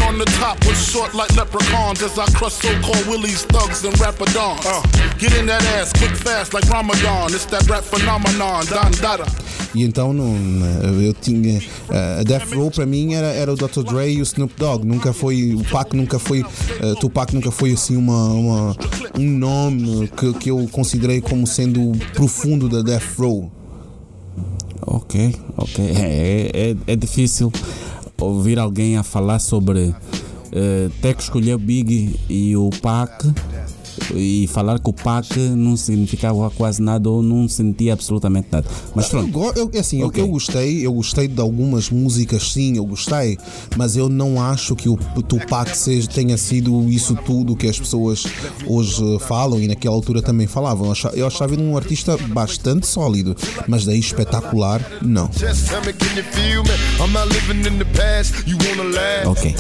[0.09, 4.65] On the top was short like leprechauns as I crush so-called willies, thugs, and rapadons.
[4.65, 4.81] Uh,
[5.19, 7.27] get in that ass quick fast like Ramadan.
[7.35, 9.27] It's that rap phenomenon, Don Dada.
[9.75, 10.35] E então não,
[11.03, 11.61] eu tinha.
[12.19, 13.83] A Death Row para mim era, era o Dr.
[13.83, 14.85] Dre e o Snoop Dogg.
[14.87, 15.55] Nunca foi.
[15.55, 16.41] O Pac nunca foi.
[16.43, 18.77] Uh, Tupac nunca foi assim uma, uma-
[19.19, 23.51] um nome que, que eu considerei como sendo profundo da Death Row.
[24.87, 25.85] Ok, ok.
[25.97, 27.53] É, é, é difícil
[28.21, 29.95] ouvir alguém a falar sobre
[30.53, 33.25] eh, ter que escolher o Big e o Pac
[34.15, 38.67] e falar que o Pac não significava quase nada ou não sentia absolutamente nada.
[38.95, 39.31] Mas Eu, pronto.
[39.31, 40.23] go- eu, assim, eu- Ok.
[40.23, 43.39] eu, gostei, eu gostei de algumas músicas, sim, eu gostei,
[43.77, 48.25] mas eu não acho que o Tupac seja, tenha sido isso tudo que as pessoas
[48.67, 50.87] hoje falam e naquela altura também falavam.
[50.87, 55.29] Eu achava, eu ele um artista bastante sólido, mas daí espetacular, não.
[59.27, 59.55] Ok.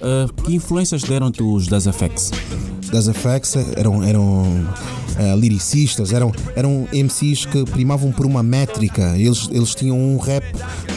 [0.00, 2.30] Eh, que influências deram-te os Das FX?
[2.92, 4.68] Das FX eram, eram
[5.18, 10.44] uh, eram, eram MCs que primavam por uma métrica, eles, eles tinham um rap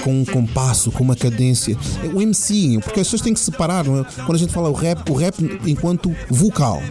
[0.03, 1.77] com um compasso, com uma cadência.
[2.13, 4.05] O MC, porque as pessoas têm que separar, é?
[4.15, 6.81] quando a gente fala o rap, o rap enquanto vocal,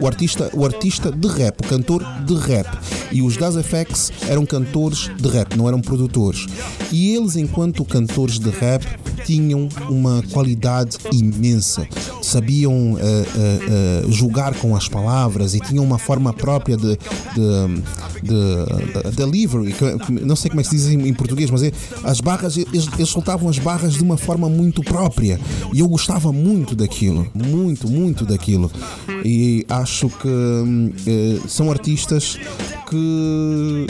[0.00, 2.66] o artista, o artista de rap, o cantor de rap.
[3.12, 6.46] E os Das FX eram cantores de rap, não eram produtores.
[6.90, 8.84] E eles, enquanto cantores de rap,
[9.24, 11.86] tinham uma qualidade imensa.
[12.22, 16.98] Sabiam uh, uh, uh, jogar com as palavras e tinham uma forma própria de, de,
[18.22, 19.74] de, de delivery.
[20.22, 22.88] Não sei como é que se diz em, em português, mas é, as barras, eles,
[22.94, 25.40] eles soltavam as barras de uma forma muito própria.
[25.72, 27.26] E eu gostava muito daquilo.
[27.34, 28.70] Muito, muito daquilo.
[29.24, 32.38] E acho que são artistas
[32.88, 33.86] que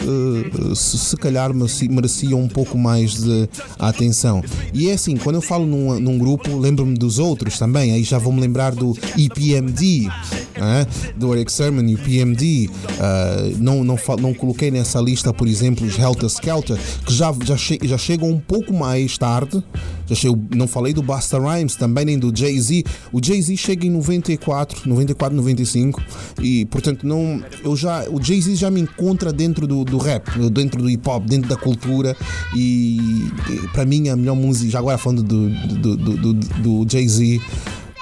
[0.74, 4.42] se, se, calhar mereciam um pouco mais de atenção.
[4.72, 8.18] E é assim, quando eu falo num, num grupo, lembro-me dos outros também, aí já
[8.18, 10.09] vou-me lembrar do EPMD,
[10.54, 10.87] é?
[11.16, 12.70] do Eric Sermon e o PMD.
[12.94, 17.56] Uh, não, não, não coloquei nessa lista, por exemplo, os Helter Skelter, que já, já,
[17.56, 19.62] che já chegam um pouco mais tarde.
[20.06, 22.84] Já chego, não falei do Busta Rhymes também, nem do Jay-Z.
[23.10, 26.02] O Jay-Z chega em 94, 94, 95
[26.42, 30.82] e, portanto, não, eu já, o Jay-Z já me encontra dentro do, do rap, dentro
[30.82, 32.14] do hip hop, dentro da cultura
[32.54, 36.87] e, e para mim a melhor música, já agora falando do, do, do, do, do
[36.90, 37.40] Jay-Z,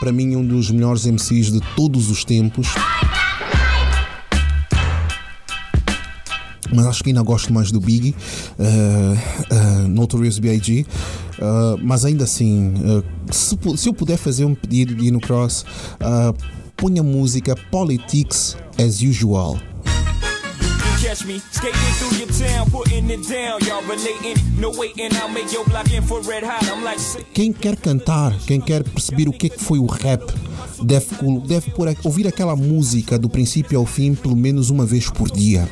[0.00, 2.68] para mim um dos melhores MCs de todos os tempos.
[6.72, 8.14] Mas acho que ainda gosto mais do Biggie,
[8.58, 10.86] uh, uh, Notorious B.I.G.
[11.38, 12.72] Uh, mas ainda assim,
[13.30, 15.64] se, se, eu puder fazer um pedido de ir no Cross,
[16.00, 16.34] uh,
[16.76, 19.58] ponha música Politics as usual.
[21.02, 23.58] Catch me skating through your town, putting it down.
[23.66, 26.64] Y'all relating, no waiting, I'll make your block infrared hot.
[26.70, 27.00] I'm like.
[27.34, 30.22] Quem quer cantar, quem quer perceber o que, é que foi o rap,
[30.82, 31.06] deve,
[31.46, 35.68] deve por, ouvir aquela música do princípio ao fim pelo menos uma vez por dia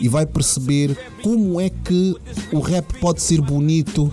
[0.00, 2.16] e vai perceber como é que
[2.52, 4.10] o rap pode ser bonito,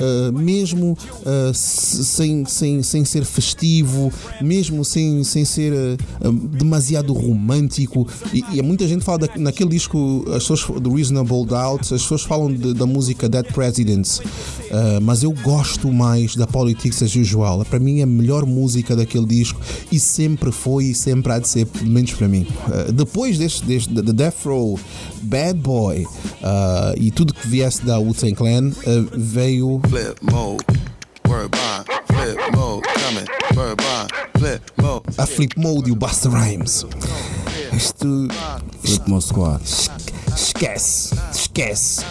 [0.00, 8.06] uh, mesmo uh, sem, sem, sem ser festivo, mesmo sem, sem ser uh, demasiado romântico.
[8.32, 12.22] E, e, muita gente fala da, naquele disco, as pessoas do Reasonable Doubt, as pessoas
[12.22, 14.20] falam de, da música Dead Presidents,
[15.02, 17.64] mas eu gosto mais da Politics as Usual.
[17.64, 21.48] Para mim é a melhor música daquele disco e sempre foi e sempre há de
[21.48, 22.46] ser, menos para mim.
[22.92, 24.78] depois deste, deste The Death Row,
[25.22, 29.80] Bad Boy uh, e tudo que viesse da Wu-Tang Clan uh, veio.
[29.88, 30.64] Flip mode.
[31.24, 34.16] Flip mode, coming, flip mode.
[35.18, 36.84] A Flip Mode e o Busta Rhymes.
[37.72, 38.28] Isto.
[38.82, 39.62] Flip Mode Squad.
[40.34, 42.02] Esquece, esquece.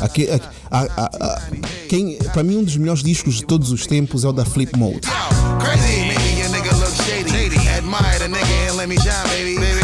[0.00, 0.28] Aqui,
[0.70, 1.42] a, a, a,
[1.88, 4.76] quem, para mim, um dos melhores discos de todos os tempos é o da Flip
[4.76, 5.00] Mode.
[5.60, 7.56] Crazy, nigga look shady.
[7.68, 9.77] Admire the nigga and let me shine, baby.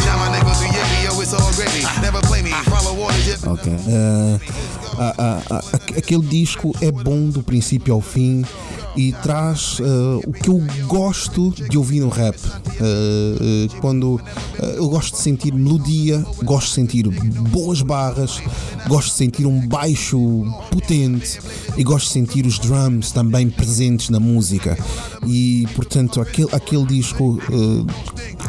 [3.47, 3.73] Ok.
[3.73, 4.41] Uh,
[4.99, 5.59] a, a, a,
[5.99, 8.45] aquele disco é bom do princípio ao fim
[8.97, 12.37] e traz uh, o que eu gosto de ouvir no rap.
[12.37, 14.21] Uh, uh, quando
[14.77, 17.09] eu gosto de sentir melodia, gosto de sentir
[17.51, 18.41] boas barras,
[18.89, 20.19] gosto de sentir um baixo
[20.71, 21.41] potente
[21.77, 24.79] e gosto de sentir os drums também presentes na música.
[25.27, 27.39] E portanto, aquele, aquele disco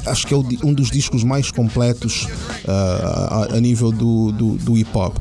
[0.06, 2.28] acho que é um dos discos mais completos
[2.68, 5.16] a, a, nível do, do, do hip hop.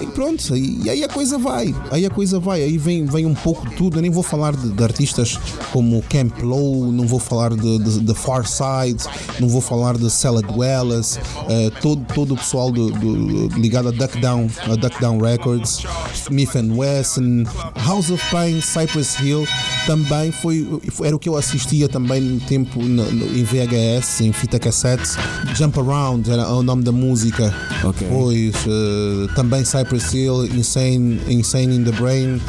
[0.00, 3.34] E pronto, e aí a coisa vai, aí a coisa vai, aí vem, vem um
[3.34, 3.98] pouco de tudo.
[3.98, 5.38] Eu nem vou falar de, de artistas
[5.72, 9.04] como Camp Low, não vou falar de, de, de Far Side,
[9.40, 13.92] não vou falar de Salad Wells, uh, todo, todo o pessoal do, do, ligado a
[13.92, 17.44] Duck Down, a Duck Down Records, Smith Wesson,
[17.86, 19.46] House of Pain, Cypress Hill,
[19.86, 20.66] também foi,
[21.02, 25.10] era o que eu assistia também no tempo no, no, em VHS, em fita cassete.
[25.54, 27.54] Jump Around era o nome da música.
[27.82, 28.08] Okay.
[28.08, 32.40] Pois, uh, também Cypress Hill, Insane, Insane in the Brain.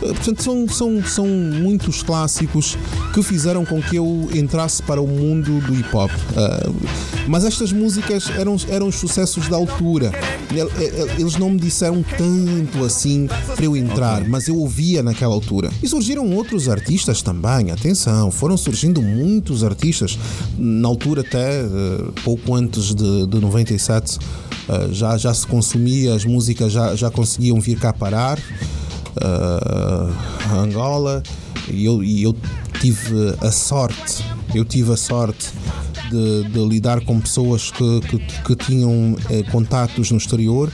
[0.00, 2.76] Portanto, são, são, são muitos clássicos
[3.14, 6.10] que fizeram com que eu entrasse para o mundo do hip hop.
[6.10, 6.74] Uh,
[7.28, 10.10] mas estas músicas eram, eram os sucessos da altura.
[11.16, 14.28] Eles não me disseram tanto assim para eu entrar, okay.
[14.28, 15.70] mas eu ouvia naquela altura.
[15.80, 20.18] E surgiram outros artistas também, atenção, foram surgindo muitos artistas.
[20.58, 26.24] Na altura, até uh, pouco antes de, de 97, uh, já, já se consumia, as
[26.24, 31.22] músicas já, já conseguiam vir cá parar uh, Angola
[31.68, 32.34] e eu, e eu
[32.80, 35.50] tive a sorte, eu tive a sorte
[36.10, 40.70] de, de lidar com pessoas que, que, que tinham eh, contatos no exterior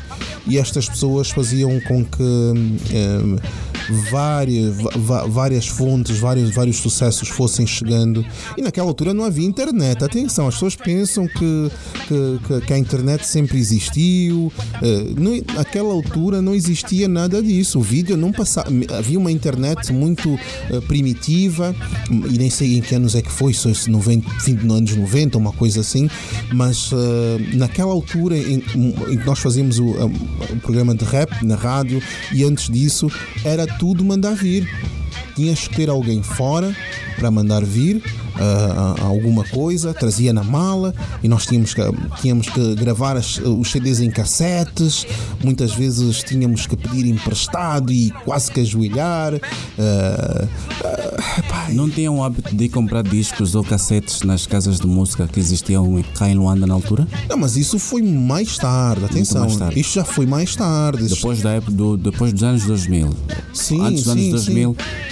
[0.47, 3.78] e estas pessoas faziam com que eh,
[4.11, 4.77] várias,
[5.29, 8.25] várias fontes, vários, vários sucessos fossem chegando.
[8.57, 10.03] E naquela altura não havia internet.
[10.05, 11.71] Atenção, as pessoas pensam que,
[12.07, 14.53] que, que- a internet sempre existiu.
[14.83, 17.79] Eh, naquela altura não existia nada disso.
[17.79, 18.69] O vídeo não passava.
[18.99, 20.39] Havia uma internet muito
[20.71, 21.75] eh, primitiva,
[22.11, 24.95] e nem sei em que anos é que foi, se foi 90, fim dos anos
[24.97, 26.09] 90, uma coisa assim.
[26.53, 31.57] Mas eh, naquela altura em, em que nós fazíamos o, o programa de rap na
[31.57, 33.11] rádio, e antes disso
[33.45, 34.69] era tudo mandar vir.
[35.35, 36.75] Tinhas que ter alguém fora
[37.17, 38.03] para mandar vir
[38.41, 41.83] ah, alguma coisa, trazia na mala e nós tínhamos que,
[42.21, 45.05] tínhamos que gravar as- os CDs em cassetes,
[45.43, 49.35] muitas vezes tínhamos que pedir emprestado e quase que ajoelhar.
[49.79, 50.49] ah,
[51.73, 56.03] Não tinham o hábito de comprar discos ou cassetes nas casas de música que existiam
[56.15, 57.07] cá em Luanda na altura?
[57.29, 59.41] não, mas isso foi mais tarde, atenção.
[59.43, 59.79] mais tarde.
[59.81, 61.07] Isto já foi mais tarde.
[61.09, 63.11] Depois, da época do, depois dos anos 2000.
[63.53, 64.53] Sim, Antes dos sim, anos sim.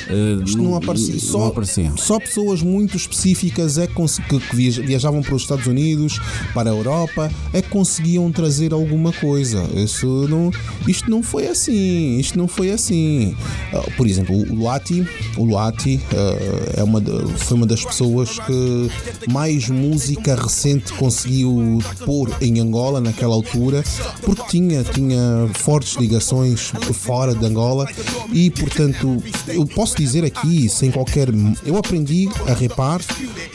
[0.09, 1.19] 2000 eh, Isto não, aparecia.
[1.21, 1.93] Só, não aparecia.
[1.97, 6.21] só pessoas muito específicas é que, que- que viaj- viajavam para os Estados Unidos,
[6.55, 9.65] para a Europa, é que conseguiam trazer alguma coisa.
[9.75, 10.51] Isso não,
[10.87, 12.19] isto não foi assim.
[12.19, 13.35] Isto não foi assim.
[13.73, 17.01] Ah, por exemplo, o Luati, o Luati ah, é uma,
[17.39, 18.91] foi uma das pessoas que
[19.31, 23.83] mais música recente conseguiu pôr em Angola naquela altura,
[24.23, 27.87] porque tinha, tinha fortes ligações fora de Angola
[28.33, 31.29] e, portanto, eu posso dizer aqui, sem qualquer.
[31.63, 33.03] Eu aprendi a repar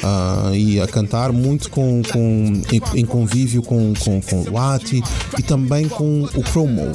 [0.03, 5.01] ah, e a cantar muito com, com, em, em convívio com, com, com o Lati
[5.39, 6.91] e também com o Chromo.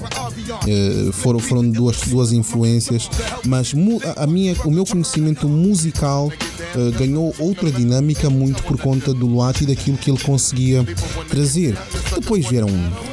[0.69, 3.11] Eh, foram, foram duas, duas influências,
[3.45, 3.75] mas
[4.17, 9.65] a, minha, o meu conhecimento musical eh, ganhou outra dinâmica muito por conta do Luati
[9.65, 10.85] e daquilo que ele conseguia
[11.29, 11.77] trazer.
[12.15, 12.69] Depois vieram,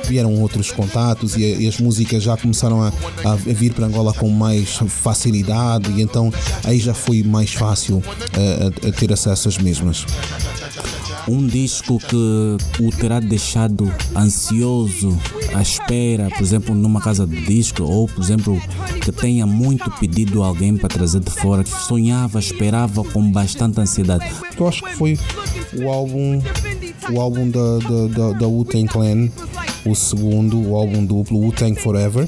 [0.08, 2.92] vieram outros contatos e, e as músicas já começaram a,
[3.24, 6.32] a vir para Angola com mais facilidade e então
[6.64, 8.04] aí já foi mais fácil
[8.38, 10.06] eh, a, a ter acesso às mesmas.
[11.28, 15.18] Um disco que o terá deixado ansioso,
[15.54, 18.62] à espera, por exemplo, numa casa de disco, ou por exemplo,
[19.02, 23.80] que tenha muito pedido a alguém para trazer de fora, que sonhava, esperava com bastante
[23.80, 24.26] ansiedade.
[24.60, 25.18] Eu acho que foi
[25.78, 26.42] o álbum,
[27.10, 29.30] o álbum da, da, da, da Clan,
[29.86, 32.28] o segundo, o álbum duplo, Wu-Tang Forever,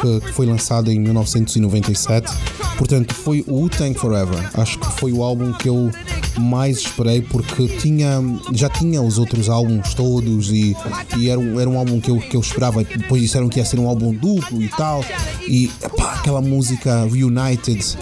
[0.00, 2.32] que, foi lançado em 1997.
[2.78, 4.50] Portanto, foi o Wu-Tang Forever.
[4.54, 5.90] Acho que foi o álbum que eu
[6.38, 8.22] mais esperei porque tinha,
[8.52, 10.76] já tinha os outros álbuns todos e,
[11.16, 12.84] e era, um, era um álbum que eu, que eu esperava.
[12.84, 15.04] Depois disseram que ia ser um álbum duplo e tal.
[15.48, 17.96] E epá, aquela música Reunited,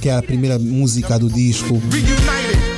[0.00, 1.74] que é a primeira música do disco.
[1.90, 2.73] Reunited,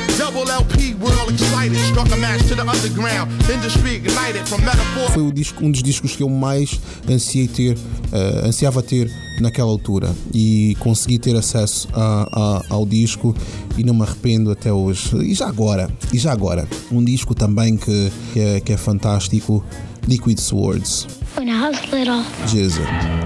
[5.12, 7.76] foi o disco, um dos discos que eu mais ansiei ter,
[8.12, 9.10] eh, ansiava ter
[9.40, 10.14] naquela altura.
[10.32, 12.28] E consegui ter acesso a-
[12.70, 13.34] a- ao disco
[13.76, 15.10] e não me arrependo até hoje.
[15.24, 19.64] E já agora, e já agora, um disco também que, que, é, que é fantástico,
[20.08, 21.06] Liquid Swords,
[21.36, 22.24] When I was little.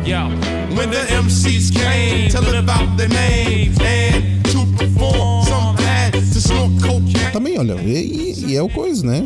[0.05, 0.31] Yo,
[0.75, 3.50] when the MCs came, telling about their names
[8.51, 9.23] e, é o coisa, né?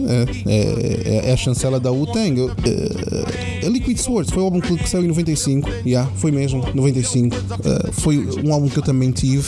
[0.47, 2.41] É, é- é a chancela da Wu-Tang.
[2.41, 5.69] É, é Liquid Swords foi o álbum que saiu em 95.
[5.87, 7.37] Yeah, foi mesmo, 95.
[7.37, 9.45] É, foi um álbum que eu também tive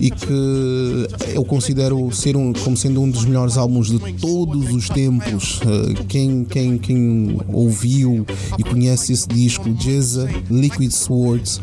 [0.00, 4.88] e que eu considero ser um, como sendo um dos melhores álbuns de todos os
[4.88, 5.60] tempos.
[5.62, 8.26] É, quem, quem, quem ouviu
[8.58, 11.60] e conhece esse disco, Jezza, Liquid Swords,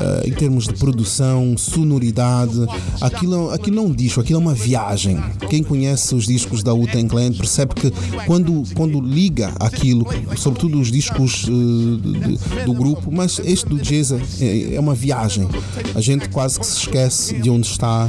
[0.00, 2.66] é, em termos de produção, sonoridade,
[3.00, 5.18] aquilo, aquilo é um disco, aquilo é uma viagem.
[5.48, 7.92] Quem conhece os discos da Wu-Tang Clan percebe que
[8.26, 10.06] quando, quando liga aquilo,
[10.36, 15.48] sobretudo os discos eh, do grupo, mas este do Jezza é, é uma viagem.
[15.94, 18.08] A gente quase que se esquece de onde está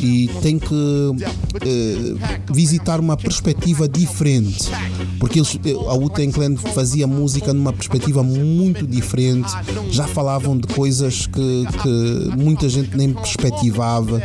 [0.00, 0.74] e tem que
[1.64, 2.14] eh,
[2.52, 4.68] visitar uma perspectiva diferente.
[5.18, 9.50] Porque eles, eh, a Wu-Tang Clan fazia música numa perspectiva muito diferente,
[9.90, 14.22] já falavam de coisas que, que muita gente nem perspectivava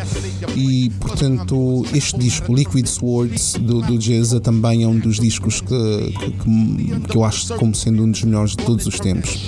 [0.55, 5.68] e portanto este disco Liquid Swords do, do Jezza também é um dos discos que,
[5.68, 9.47] que- que eu acho como sendo um dos melhores de todos os tempos.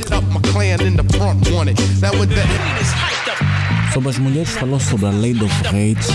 [3.94, 6.08] Sobre as mulheres, falou sobre a Lady of Rage.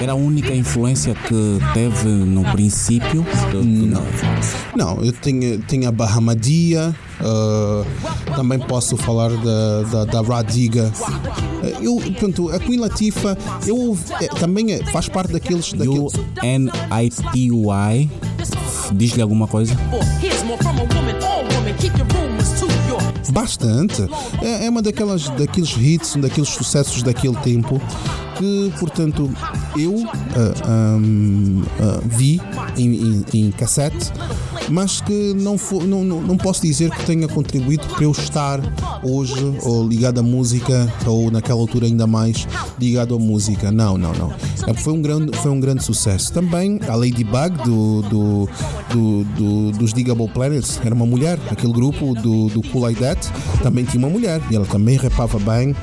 [0.00, 3.26] Era a única influência que teve no princípio?
[3.52, 4.02] Não.
[4.76, 7.84] Não, eu tenho, tenho a Bahamadia, ah,
[8.34, 10.92] também posso falar da, da, da Radiga.
[11.80, 15.72] Eu, portanto, a Queen Latifah, eu é, também é- faz parte daqueles.
[15.72, 18.10] daqueles U-N-I-T-Y
[18.92, 19.74] diz-lhe alguma coisa?
[20.22, 21.74] Here's more from a woman, all woman.
[21.78, 22.06] Keep your
[23.30, 24.02] Bastante.
[24.42, 27.80] É, é uma daquelas, daqueles hits, um daqueles sucessos daquele tempo
[28.36, 29.30] que, portanto,
[29.78, 30.04] eu
[30.34, 32.40] ah, ahm, ah, vi
[32.76, 34.12] em, em- em cassete,
[34.68, 38.60] mas que não, fo- não, não, não posso dizer que tenha contribuído para eu estar
[39.02, 42.46] hoje ou ligado à música ou naquela altura ainda mais
[42.78, 43.70] ligado à música.
[43.70, 44.32] Não, não, não.
[44.66, 46.32] É, Foi um grande, foi um grande sucesso.
[46.32, 48.48] Também a Ladybug do, do,
[48.90, 51.38] do, do, dos Digable Planets era uma mulher.
[51.50, 53.20] Aquele grupo do, do Cool Like That
[53.62, 55.74] também tinha uma mulher e ela também rapava bem.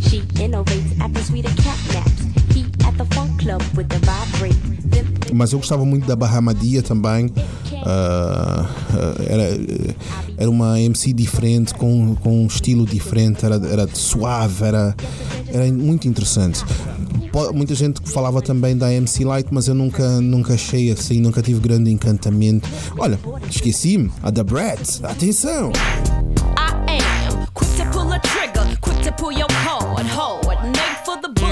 [0.00, 2.22] She innovates apples, sweet cat naps.
[2.56, 4.56] He at the funk club with the vibrate.
[5.32, 7.30] Mas eu gostava muito da Bahamadia também.
[7.84, 8.68] Ah,
[9.26, 9.58] era,
[10.36, 14.94] era uma MC diferente, com, com um estilo diferente, era, era suave, era,
[15.48, 16.64] era muito interessante.
[17.54, 21.60] Muita gente falava também da MC Light, mas eu nunca, nunca achei assim, nunca tive
[21.60, 22.68] grande encantamento.
[22.98, 23.18] Olha,
[23.48, 25.72] esqueci-me, a da Brett, atenção!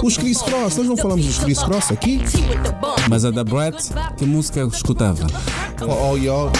[0.08, 2.22] Os Chris Cross, nós não falamos dos Chris Cross aqui?
[3.10, 5.26] Mas a da Brett, que música eu escutava?
[5.82, 6.50] All y'all.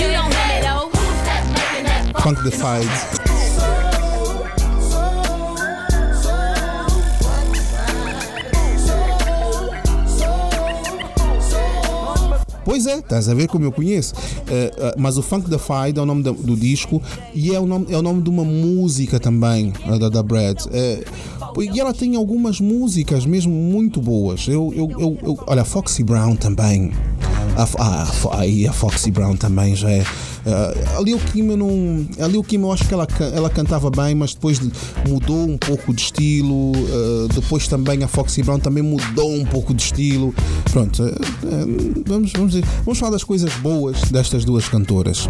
[0.00, 0.90] You don't hear me though.
[2.20, 3.19] Funk the Fight.
[12.64, 14.14] Pois é, estás a ver como eu conheço.
[14.48, 17.02] Eh, eh, mas o Funk the Fight é o nome do, do disco
[17.34, 20.58] e é o nome, é o nome de uma música também, a da, da Brad.
[21.60, 24.46] E ela tem algumas músicas mesmo muito boas.
[24.46, 26.92] Eu, eu, eu, eu- olha, Foxy Brown também.
[27.56, 30.04] A, a aí a Foxy Brown também já é.
[30.46, 32.06] Eh, ali o Kim eu não.
[32.20, 34.70] Ali o Kim eu acho que ela, ela cantava bem, mas depois de-
[35.08, 36.72] mudou um pouco de estilo.
[36.74, 40.34] eh, depois também a Foxy Brown também mudou um pouco de estilo.
[40.72, 41.14] Pronto, eh,
[42.06, 45.28] vamos, vamos, vamos falar das coisas boas destas duas cantoras.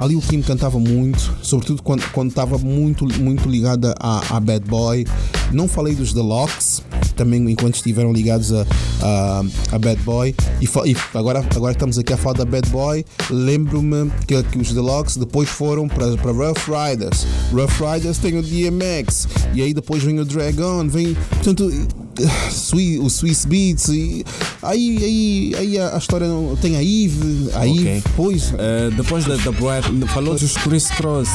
[0.00, 5.06] Ali o Kim cantava muito, sobretudo quando estava muito, muito ligada a, a Bad Boy.
[5.52, 6.82] Não falei dos Deluxe,
[7.24, 8.66] também enquanto estiveram ligados a,
[9.00, 9.42] a,
[9.72, 10.34] a Bad Boy.
[10.60, 13.04] E, e agora, agora estamos aqui a falar da Bad Boy.
[13.30, 17.26] Lembro-me que, que os Deluxe depois foram para, para Rough Riders.
[17.52, 19.28] Rough Riders tem o DMX.
[19.54, 20.86] E aí depois vem o Dragon.
[20.88, 21.70] Vem, portanto,
[23.00, 23.88] o Swiss Beats.
[23.88, 24.24] E
[24.62, 27.50] aí, aí, aí a, a história não- tem a Eve.
[27.54, 27.88] A Ok.
[27.88, 28.52] Eve, pois.
[28.58, 31.28] Eh, depois da, da Brett, falou dos Chris Cross.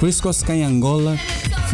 [0.00, 1.18] Chris Cross cá em Angola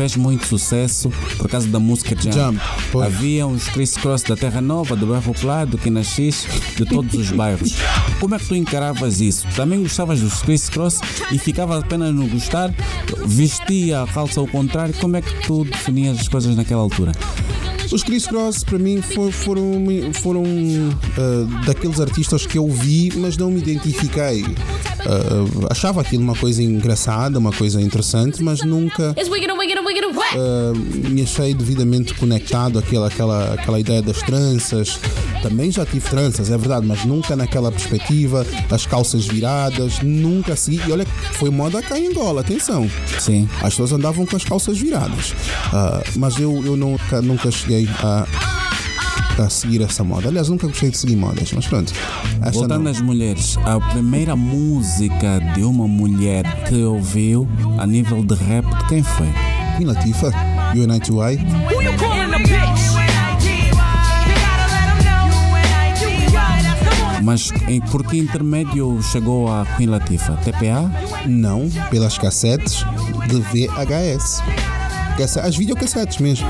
[0.00, 2.34] fez muito sucesso por causa da música Jump.
[2.34, 3.02] Jump.
[3.04, 7.30] Havia uns Chris Cross da Terra Nova, do Bairro Plado, que nascis de todos os
[7.30, 7.74] bairros.
[8.18, 9.46] Como é que tu encaravas isso?
[9.54, 12.74] Também gostavas dos Chris Cross e ficava apenas no gostar?
[13.26, 14.94] Vestia a calça ao contrário?
[14.94, 17.12] Como é que tu definias as coisas naquela altura?
[17.92, 19.64] Os Chris Cross para mim for- foram,
[20.14, 20.44] foram
[21.18, 24.46] ah, daqueles artistas que eu vi, mas não me identifiquei.
[25.00, 29.12] Ah, achava aquilo uma coisa engraçada, uma coisa interessante, mas nunca
[31.10, 34.98] Me achei devidamente conectado àquela, àquela, àquela ideia das tranças.
[35.42, 40.80] Também já tive tranças, é verdade, mas nunca naquela perspectiva, as calças viradas, nunca segui.
[40.86, 42.90] E olha, foi moda cá em Angola, atenção.
[43.18, 43.48] Sim.
[43.56, 45.34] As pessoas andavam com as calças viradas.
[45.72, 48.26] Ah, mas eu, eu nunca, nunca cheguei a,
[49.38, 50.28] a seguir essa moda.
[50.28, 51.92] Aliás, nunca gostei de seguir modas, mas pronto.
[52.52, 52.90] Voltando não.
[52.90, 58.88] às mulheres, a primeira música de uma mulher que ouviu a nível de rap, de
[58.88, 59.49] quem foi?
[59.80, 60.30] Queen Latifah,
[60.76, 61.38] UNITY.
[61.72, 62.80] Who you calling a bitch?
[67.22, 70.36] Mas em, por que intermédio chegou a Queen Latifah?
[70.36, 70.90] TPA?
[71.26, 72.84] Não, pelas cassetes
[73.26, 74.42] de VHS.
[75.42, 76.46] As videocassetes mesmo.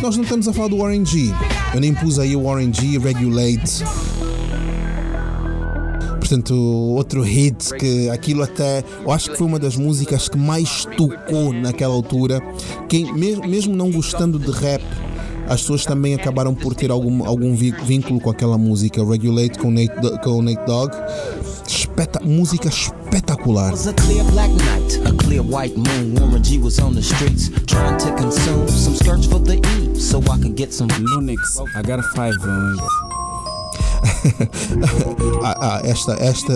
[0.00, 1.32] Nós não estamos a falar do Warren G.
[1.72, 3.84] Eu nem pus aí o Warren G Regulate.
[6.22, 8.84] Portanto, outro hit que aquilo até.
[9.02, 12.40] Eu acho que foi uma das músicas que mais tocou naquela altura.
[12.88, 14.84] Quem, mesmo, mesmo não gostando de rap,
[15.48, 19.04] as pessoas também acabaram por ter algum, algum vínculo com aquela música.
[19.04, 19.90] Regulate com o Nate,
[20.22, 20.92] com Nate Dogg.
[21.66, 23.72] Espeta- música espetacular.
[23.72, 26.14] was a clear black night, a clear white moon.
[26.20, 30.20] Warren G was on the streets trying to consume some skirts for the E, so
[30.20, 30.88] I could get some.
[30.88, 33.11] Lunix, H5.
[35.44, 36.52] Ah, ah, esta, esta,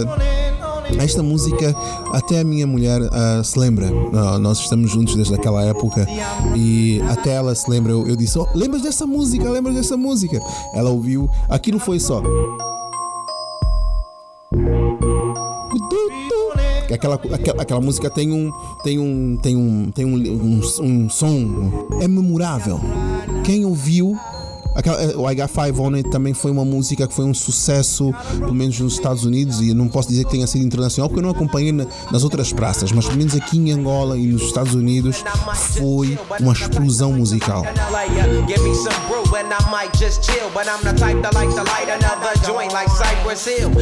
[0.96, 1.74] esta música,
[2.12, 3.90] até a minha mulher ah, se lembra.
[4.14, 6.06] Ah, nós estamos juntos desde aquela época
[6.54, 7.92] e até ela se lembra.
[7.92, 9.50] Eu, eu disse: oh, Lembras dessa música?
[9.50, 10.40] Lembras dessa música?
[10.72, 11.28] Ela ouviu.
[11.48, 12.22] Aquilo foi só.
[16.92, 18.50] aquela, aquela, aquela música tem um
[18.82, 22.80] tem um tem um tem um, um, um som é memorável.
[23.44, 24.16] Quem ouviu
[24.84, 28.12] Eh, o I Got Five On It também foi uma música que foi um sucesso,
[28.38, 31.24] pelo menos nos Estados Unidos, e não posso dizer que tenha sido internacional, porque eu
[31.24, 34.74] não acompanhei na, nas outras praças, mas pelo menos aqui em Angola e nos Estados
[34.74, 35.24] Unidos
[35.78, 37.62] foi uma explosão musical.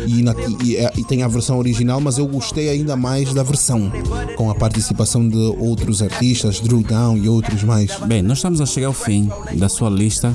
[0.06, 3.42] E, na- e- e- e tem a versão original, mas eu gostei ainda mais da
[3.42, 3.90] versão,
[4.36, 7.90] com a participação de outros artistas, Drew Down e outros mais.
[8.06, 10.32] Bem, nós estamos a chegar ao fim da sua lista.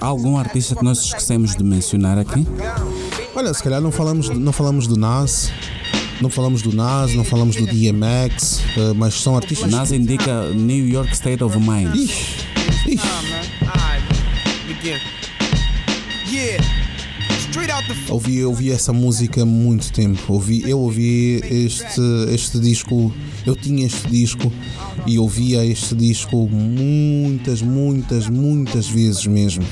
[0.00, 2.46] Há algum artista que nós esquecemos de mencionar aqui?
[3.34, 5.50] Olha, se calhar não falamos, não falamos do Nas,
[6.20, 9.70] não falamos do Nas, não falamos do DMX, eh, mas são artistas.
[9.70, 12.10] Nas indica New York State of Mind.
[14.66, 14.98] Begin.
[16.28, 16.75] Yeah.
[18.12, 20.32] Ouvi, ouvi essa música há muito tempo.
[20.32, 22.00] Ouvi, eu ouvi este,
[22.32, 23.12] este disco,
[23.44, 24.52] eu tinha este disco
[25.06, 29.64] e ouvia este disco muitas, muitas, muitas vezes mesmo.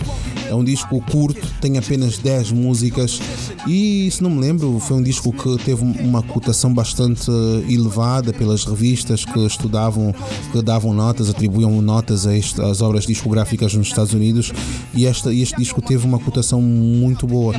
[0.55, 3.20] É um disco curto, tem apenas 10 músicas
[3.66, 7.28] e, se não me lembro, foi um disco que teve uma cotação bastante
[7.68, 10.14] elevada pelas revistas que estudavam,
[10.52, 14.52] que davam notas, atribuíam notas às obras discográficas nos Estados Unidos
[14.94, 17.52] e esta, este disco teve uma cotação muito boa.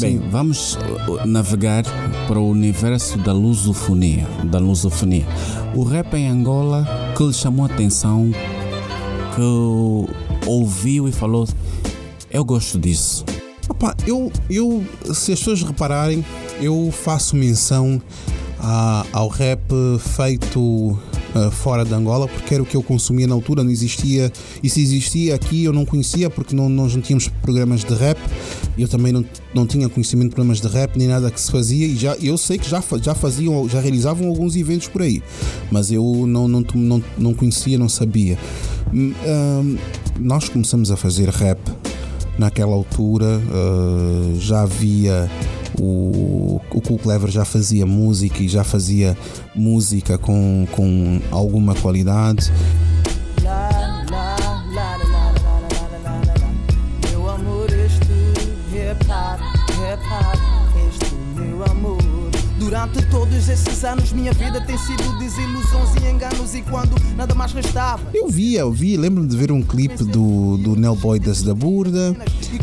[0.00, 1.84] Bem, vamos uh, navegar
[2.26, 5.26] para o universo da lusofonia, da lusofonia.
[5.74, 8.30] O rap em Angola que lhe chamou a atenção,
[9.34, 11.46] que ouviu e falou:
[12.30, 13.24] Eu gosto disso.
[13.68, 16.24] Opa, eu, eu, se as pessoas repararem,
[16.60, 18.00] eu faço menção
[18.58, 19.60] a- ao rap
[20.16, 20.98] feito
[21.34, 24.70] ah, fora de Angola, porque era o que eu consumia na altura, não existia, e
[24.70, 28.18] se existia aqui eu não conhecia, porque não, nós não tínhamos programas de rap,
[28.78, 29.22] eu também não,
[29.54, 32.38] não tinha conhecimento de programas de rap, nem nada que se fazia, e já, eu
[32.38, 35.22] sei que já, já faziam, já realizavam alguns eventos por aí,
[35.70, 38.38] mas eu não, não, não, não conhecia, não sabia.
[39.26, 39.62] Ah,
[40.18, 41.58] nós começamos a fazer rap
[42.38, 45.28] naquela altura eh, já havia
[45.80, 49.16] o, o Cool Clever já fazia música e já fazia
[49.54, 52.52] música com, com alguma qualidade.
[62.58, 63.02] Durante
[63.38, 66.54] todos esses anos, minha vida tem sido desilusões e enganos.
[66.56, 70.56] E quando nada mais restava, eu via, eu vi, lembro-me de ver um clipe do,
[70.58, 72.16] do Nel Boy das da Burda.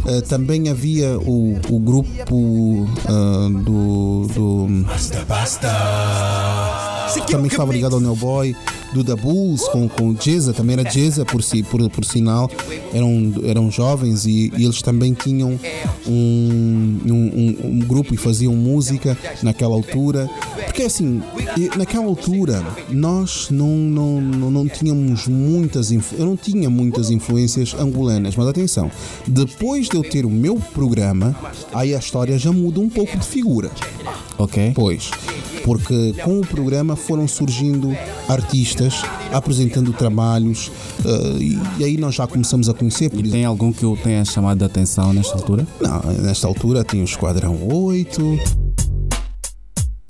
[0.06, 4.86] Eh, também havia o, o grupo ah, do, do
[7.32, 8.54] também estava ligado ao Nel Boy
[8.94, 12.50] do Da Bulls com, com o Jeza, também era Jeza por, si, por, por sinal.
[12.94, 15.60] Eram, eram jovens e, e eles também tinham
[16.08, 20.30] um, um, um- um grupo e faziam música naquela altura
[20.76, 21.24] porque assim,
[21.58, 27.74] e naquela altura nós não, não, não, não tínhamos muitas eu não tinha muitas influências
[27.74, 28.92] angolanas, mas atenção,
[29.26, 31.34] depois de eu ter o meu programa,
[31.74, 33.72] aí a história já muda um pouco de figura.
[34.38, 34.74] Ok.
[34.76, 35.12] Pois.
[35.64, 37.96] Porque com o programa foram surgindo
[38.28, 39.02] artistas
[39.32, 40.70] apresentando trabalhos
[41.06, 43.10] eh, e, e aí nós já começamos a conhecer.
[43.14, 45.66] E tem algum que o tenha chamado a atenção nesta altura?
[45.80, 48.66] Não, nesta altura tem o Esquadrão 8.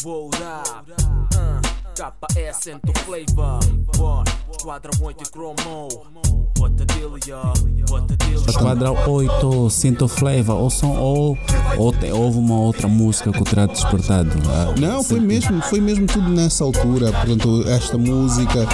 [0.05, 0.87] What up?
[1.35, 3.57] Uh, KS into flavor.
[3.97, 4.29] What?
[4.51, 6.44] Esquadrão 8 e Chromo.
[8.47, 11.37] Esquadrão 8, Sinto Flavor, ou, são, ou,
[11.77, 14.29] ou te- houve uma outra música que o terá despertado?
[14.47, 17.11] Ah, Não, foi mesmo, foi mesmo tudo nessa altura.
[17.11, 18.59] Portanto, esta música.
[18.59, 18.65] É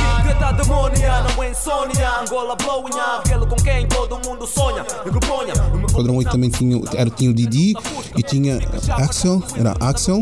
[5.86, 7.74] Esquadrão 8 também tinha, era, tinha o Didi
[8.16, 8.60] e tinha
[8.98, 10.22] Axel, era Axel,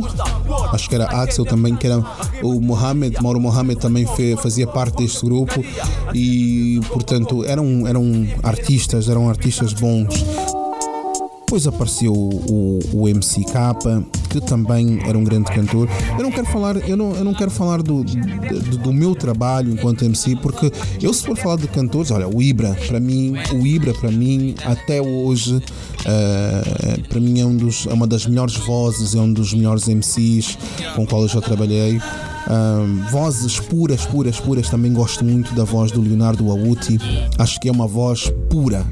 [0.74, 2.00] acho que era Axel também, que era
[2.44, 5.64] o Mohamed, Mauro Mohamed também fe- fazia parte deste grupo
[6.14, 8.04] e, portanto, eram, eram
[8.44, 10.24] artistas, eram artistas bons.
[11.50, 15.90] Depois apareceu o, o MC Capa, que também era um grande cantor.
[16.16, 19.74] Eu não quero falar, eu não, eu não quero falar do, do, do meu trabalho
[19.74, 20.72] enquanto MC, porque
[21.02, 24.54] eu se for falar de cantores, olha, o Ibra, para mim, o Ibra para mim
[24.64, 25.60] até hoje,
[26.06, 29.88] eh, para mim é, um dos, é uma das melhores vozes, é um dos melhores
[29.88, 30.56] MCs
[30.96, 32.00] com o qual eu já trabalhei.
[32.48, 34.70] Ahm, vozes puras, puras, puras.
[34.70, 37.00] Também gosto muito da voz do Leonardo Auti.
[37.40, 38.86] Acho que é uma voz pura.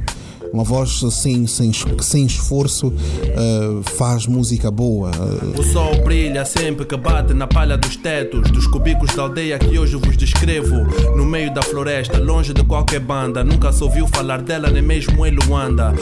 [0.53, 1.71] Uma voz sem, sem,
[2.01, 2.93] sem esforço
[3.35, 5.11] ah, faz música boa.
[5.57, 9.77] O sol brilha sempre que bate na palha dos tetos Dos cubicos da aldeia que
[9.77, 10.75] hoje vos descrevo
[11.15, 15.25] No meio da floresta, longe de qualquer banda Nunca se ouviu falar dela, nem mesmo
[15.25, 15.93] em Luanda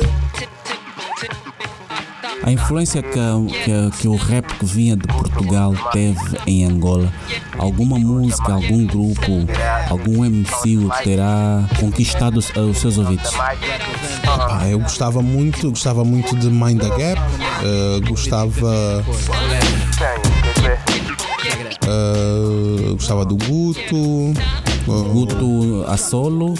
[2.45, 7.11] A influência que, que, que, o rap que vinha de Portugal teve em Angola,
[7.57, 9.31] alguma música, algum grupo,
[9.89, 13.31] algum MC terá conquistado os, os seus ouvidos?
[14.27, 19.03] Ah, eu gostava muito, gostava muito de Mind the Gap, uh, gostava.
[21.87, 22.44] Uh,
[22.95, 24.33] gostava do Guto.
[24.85, 26.53] Guto a solo,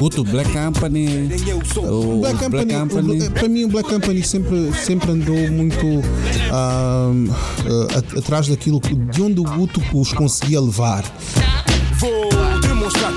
[0.00, 1.28] Guto Black Company.
[1.76, 3.22] O Black Company, Black Company.
[3.22, 5.86] o- para mim o Black Company sempre, sempre andou muito
[6.50, 7.08] ah,
[7.94, 11.04] ah, atrás daquilo que- de onde o Guto os conseguia levar.
[12.00, 12.28] Vou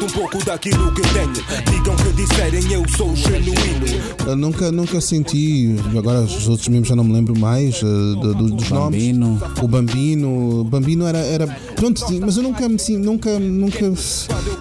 [0.06, 1.34] um pouco daquilo que tenho.
[1.72, 3.86] Digam que disserem, eu sou genuíno.
[4.26, 7.86] Eu nunca, nunca senti, agora os outros mesmo já não me lembro mais ah,
[8.20, 9.28] do- do- dos Bambino.
[9.40, 9.60] nomes.
[9.64, 10.60] O Bambino.
[10.62, 11.48] O Bambino era, era.
[11.76, 13.94] Pronto, sim, mas eu nunca me sim, nunca, nunca,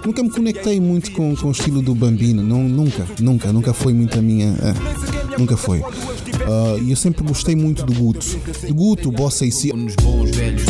[0.05, 2.41] nunca me conectei muito com, com o estilo do Bambino.
[2.43, 4.55] Não, nunca, nunca, nunca foi muito a minha.
[4.61, 5.81] ah, nunca foi.
[5.81, 8.25] Ah, E eu sempre gostei muito do Guto.
[8.67, 9.71] Do Guto, Bossa e Si.
[9.73, 10.63] Nos bons velhos.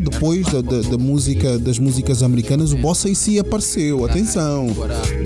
[0.00, 4.04] Depois da, da, da música, das músicas americanas, o Bossa e Si apareceu.
[4.04, 4.68] Atenção,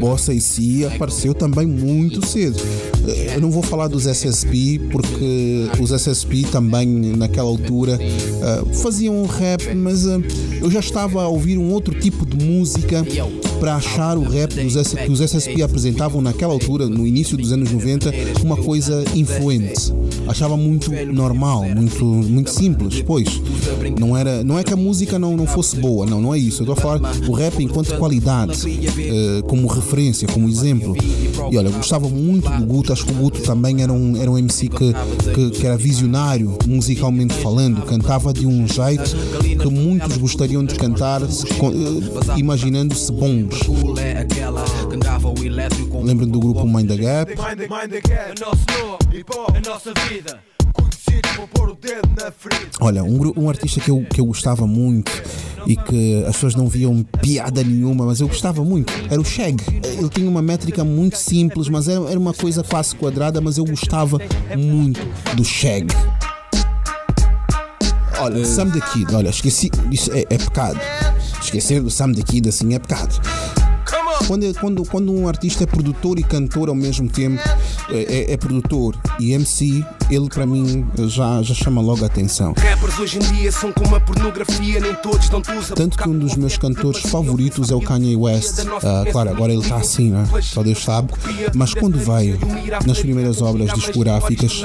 [0.00, 2.58] Bossa e Si apareceu também muito cedo.
[3.34, 9.74] Eu não vou falar dos SSP, porque os SSP também, naquela altura, eh, faziam rap,
[9.74, 10.20] mas eh,
[10.60, 13.04] eu já estava a ouvir um outro tipo de música
[13.58, 17.52] para achar o rap dos S- que os SSP apresentavam naquela altura, no início dos
[17.52, 18.12] anos 90,
[18.44, 19.92] uma coisa influente.
[20.28, 23.40] Achava muito normal, muito, muito simples, pois
[23.98, 26.62] não era, não é que a música não, não fosse boa, não, não é isso.
[26.62, 28.60] Eu estou a falar o rap enquanto qualidade,
[28.98, 30.94] eh, como referência, como exemplo.
[31.50, 34.68] E olha, gostava muito do Acho que o Guto também era um, era um MC
[34.68, 34.92] que,
[35.34, 39.16] que, que era visionário, musicalmente falando, cantava de um jeito
[39.58, 41.26] que muitos gostariam de cantar, eh,
[42.38, 43.60] imaginando-se bons.
[43.98, 44.26] É
[46.02, 47.34] Lembram do grupo Mind the Gap?
[52.80, 55.10] Olha, um, um artista que eu, que eu gostava muito
[55.66, 59.56] e que as pessoas não viam piada nenhuma, mas eu gostava muito, era o Shag.
[59.84, 63.64] Ele tinha uma métrica muito simples, mas era, era uma coisa quase quadrada, mas eu
[63.64, 64.18] gostava
[64.56, 65.00] muito
[65.34, 65.86] do Shag.
[68.18, 70.78] Olha, Sam the Kid, olha, esqueci, isso é, é pecado.
[71.42, 73.20] Esquecer do Sam the Kid assim é pecado.
[74.26, 77.42] Quando, quando, quando um artista é produtor e cantor ao mesmo tempo,
[77.92, 82.54] é, é- produtor e MC, ele para mim já, já chama logo a atenção.
[82.58, 85.40] Rappers hoje em dia são como a pornografia, nem todos dão.
[85.74, 88.60] Tanto que um dos meus cantores favoritos é o Kanye West.
[88.82, 90.26] Ah, claro, agora ele está assim, né?
[90.42, 91.12] Só Deus sabe.
[91.54, 92.38] Mas quando veio
[92.86, 94.62] nas primeiras obras discográficas,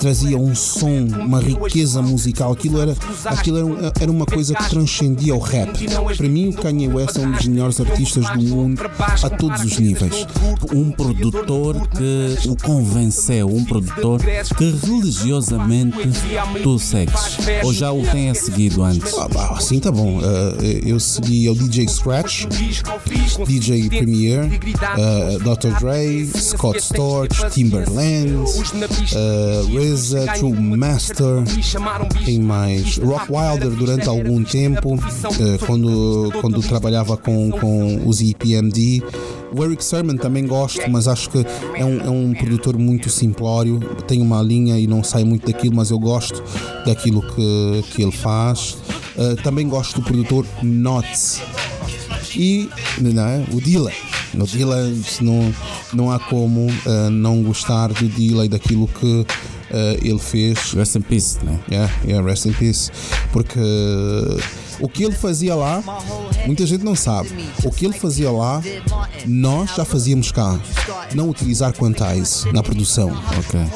[0.00, 2.52] trazia um som, uma riqueza musical.
[2.52, 2.96] Aquilo era,
[3.26, 5.86] aquilo era, era uma coisa que transcendia o rap.
[6.16, 8.80] Para mim, o Kanye West é um dos melhores artistas do mundo
[9.22, 10.26] a todos os níveis.
[10.72, 14.20] Um produtor que o convenceu, um produtor
[14.56, 15.96] que religiosamente
[16.62, 17.38] tu segues.
[17.62, 19.12] Ou já o tenha seguido antes?
[19.18, 20.20] Ah, assim tá bom.
[20.20, 22.46] Ah, eu segui o DJ Scratch,
[23.46, 24.48] DJ Premier,
[24.82, 25.78] ah, Dr.
[25.78, 31.44] Dre, Scott Storch, Timberland, uh, RZA, True Master,
[32.24, 32.98] quem mais?
[32.98, 39.02] Rock Wilder durante algum tempo, ah, quando, quando trabalhava com, com os EPMD.
[39.50, 41.38] O Eric Sermon também gosto, mas acho que
[41.74, 45.76] é um, é um produtor muito simplório, tem uma linha e não sai muito daquilo,
[45.76, 46.42] mas eu gosto
[46.86, 48.78] daquilo que, que ele faz.
[49.16, 51.42] Uh, também gosto do produtor Nots
[52.36, 52.68] e
[53.04, 53.54] é?
[53.54, 53.92] o Dilla.
[54.34, 54.76] No Dilla
[55.20, 55.54] não,
[55.92, 59.26] não há como uh, não gostar do Dilla e daquilo que
[59.70, 60.72] uh, ele fez.
[60.72, 61.58] Rest in peace, né?
[61.70, 62.90] Yeah, yeah, rest in peace.
[63.32, 64.40] Porque uh,
[64.80, 65.82] o que ele fazia lá,
[66.46, 67.30] muita gente não sabe.
[67.64, 68.62] O que ele fazia lá,
[69.26, 70.58] nós já fazíamos cá.
[71.14, 73.10] Não utilizar quantize na produção.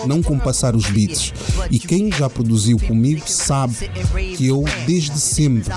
[0.07, 1.33] Não compassar os beats.
[1.71, 3.75] E quem já produziu comigo sabe
[4.37, 5.73] que eu, desde sempre,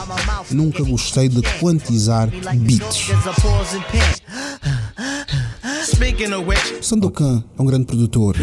[0.51, 3.09] nunca gostei de quantizar beats.
[5.85, 8.35] Speaking of which, Sandokan é um grande produtor.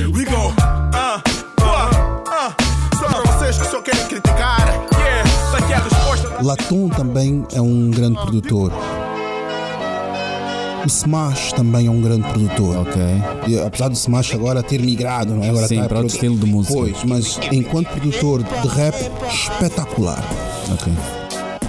[6.43, 8.72] Latom também é um grande produtor.
[10.82, 12.78] O Smash também é um grande produtor.
[12.78, 13.01] Ok.
[13.47, 15.51] E, apesar do Smash agora ter migrado, não é?
[15.51, 16.74] Agora Sim, tá para outro estilo de música.
[16.74, 18.97] Pois, mas enquanto produtor de rap,
[19.32, 20.22] espetacular.
[20.72, 20.93] Ok.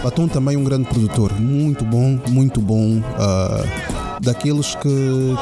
[0.03, 2.99] Latom também é um grande produtor, muito bom, muito bom.
[3.17, 3.63] ah,
[4.23, 5.35] daqueles que,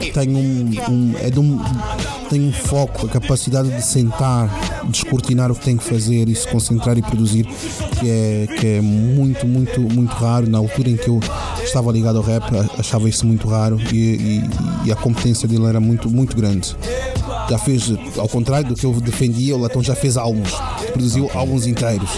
[0.00, 1.58] que tem um, um- é de um
[2.28, 4.48] tem um foco, a capacidade de sentar,
[4.88, 7.44] descortinar o que tem que fazer e se concentrar e produzir,
[7.98, 10.48] que é, que é muito, muito, muito raro.
[10.48, 11.18] Na altura em que eu
[11.64, 12.44] estava ligado ao rap,
[12.78, 14.50] achava isso muito raro e, e-
[14.86, 16.76] e a competência dele era muito, muito grande.
[17.50, 20.52] Já fez, ao contrário do que eu defendia, o Latão já fez álbuns,
[20.92, 21.36] produziu okay.
[21.36, 22.10] álbuns inteiros.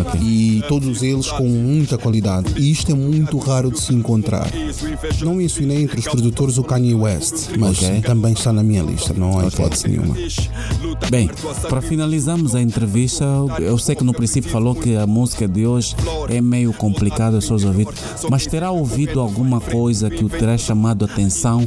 [0.00, 0.20] Okay.
[0.20, 2.54] E todos eles com muita qualidade.
[2.56, 4.48] E isto é muito raro de se encontrar.
[5.22, 8.00] Não mencionei entre os produtores o Kanye West, mas okay.
[8.00, 10.16] também está na minha lista, não há hipótese nenhuma.
[11.08, 11.30] Bem,
[11.68, 13.24] para finalizarmos a entrevista,
[13.60, 15.94] eu sei que no princípio falou que a música de hoje
[16.28, 17.94] é meio complicada aos seus ouvidos,
[18.28, 21.66] mas terá ouvido alguma coisa que o terá chamado a atenção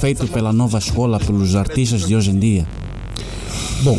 [0.00, 2.66] feito pela nova escola, pelos artistas de hoje em dia?
[3.82, 3.98] Bom,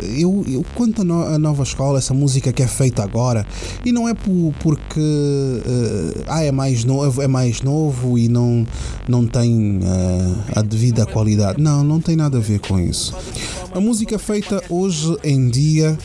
[0.00, 3.46] eu, eu quanto à nova escola, essa música que é feita agora,
[3.84, 8.66] e não é por, porque uh, ah, é mais novo, é mais novo e não,
[9.08, 11.60] não tem uh, a devida qualidade.
[11.60, 13.14] Não, não tem nada a ver com isso.
[13.72, 15.98] A música feita hoje em dia,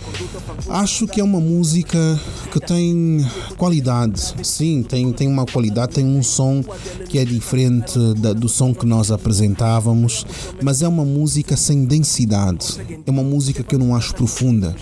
[0.70, 2.20] acho que é uma música
[2.52, 3.26] que tem
[3.58, 4.34] qualidade.
[4.44, 6.64] Sim, tem, tem uma qualidade, tem um som
[7.10, 10.26] que é diferente da, do som que nós apresentávamos,
[10.62, 12.80] mas é uma música sem densidade.
[13.06, 14.76] É uma música que eu não acho profunda.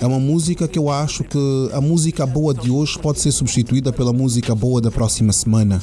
[0.00, 3.92] É uma música que eu acho que a música boa de hoje pode ser substituída
[3.92, 5.80] pela música boa da próxima semana.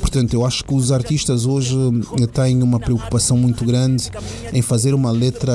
[0.00, 1.76] Portanto, eu acho que os artistas hoje
[2.32, 4.10] têm uma preocupação muito grande
[4.52, 5.52] em fazer uma letra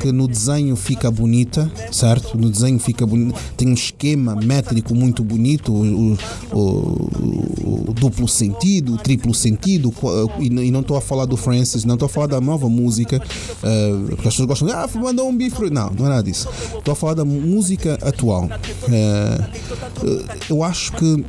[0.00, 2.36] que no desenho fica bonita, certo?
[2.36, 6.12] No desenho fica bonito, tem um esquema métrico muito bonito, o,
[6.52, 9.92] o, o, o duplo sentido, o triplo sentido,
[10.38, 14.06] e, não estou a falar do Francis, não estou a falar da nova música, uh,
[14.08, 15.70] porque as pessoas gostam de, ah, mandou um bife.
[15.70, 16.48] Não, não é nada disso.
[16.78, 18.44] Estou a falar da música atual.
[18.44, 19.70] Uh,
[20.48, 21.24] eu acho que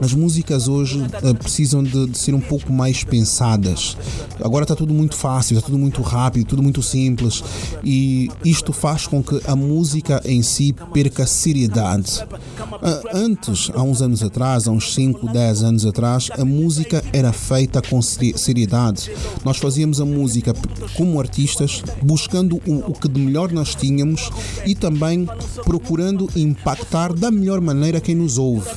[0.00, 3.96] as músicas hoje uh, precisam de, de, ser um pouco mais pensadas.
[4.42, 7.42] Agora está tudo muito fácil, está tudo muito rápido, tudo muito simples
[7.82, 12.22] e isto faz com que a música em si perca seriedade.
[12.22, 17.32] Uh, antes, há uns anos atrás, há uns 5, 10 anos atrás, a música era
[17.32, 19.10] feita com seriedade.
[19.44, 20.54] Nós fazíamos a música
[20.96, 24.30] como artistas, buscando o, que de melhor nós tínhamos
[24.64, 25.26] e também
[25.64, 28.68] procurando impactar da melhor maneira quem nos ouve.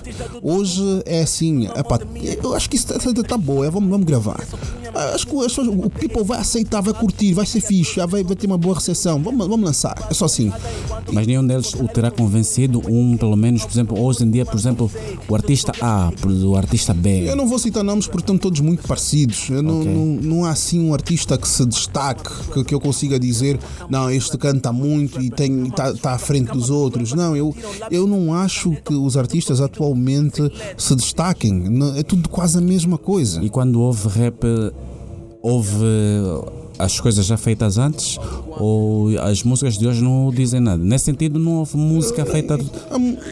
[0.41, 1.67] Hoje é assim,
[2.43, 4.43] eu acho que isso está tá, tá boa, vamos, vamos gravar.
[4.93, 8.57] Acho que o people vai aceitar, vai curtir, vai ser fixe, vai, vai ter uma
[8.57, 9.21] boa recepção.
[9.21, 10.51] Vamos, vamos lançar, é só assim.
[11.11, 14.57] Mas nenhum deles o terá convencido, um pelo menos, por exemplo, hoje em dia, por
[14.57, 14.89] exemplo,
[15.27, 16.11] o artista A,
[16.45, 17.29] o artista B.
[17.29, 19.49] Eu não vou citar nomes porque estão todos muito parecidos.
[19.49, 19.61] Okay.
[19.61, 23.59] Não, não, não, há assim um artista que se destaque, que, que eu consiga dizer,
[23.89, 25.27] não, este canta muito e
[25.67, 27.13] está tá à frente dos outros.
[27.13, 27.55] Não, eu,
[27.89, 30.41] eu não acho que os artistas atualmente
[30.77, 31.63] se destaquem.
[31.97, 33.43] É tudo quase a mesma coisa.
[33.43, 34.43] E quando houve rap,
[35.41, 35.85] houve
[36.83, 38.17] as coisas já feitas antes
[38.57, 40.83] ou as músicas de hoje não dizem nada.
[40.83, 42.59] Nesse sentido, não houve música feita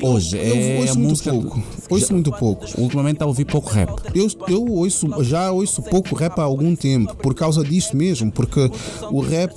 [0.02, 0.38] hoje.
[0.38, 1.34] É ouço música.
[1.34, 1.64] Muito pouco.
[1.89, 2.66] Ouço já, muito pouco.
[2.78, 3.89] Ultimamente a ouvir pouco rap.
[4.14, 8.72] Eu, eu ouço, já ouço pouco rap há algum tempo, por causa disso mesmo, porque
[9.12, 9.54] o rap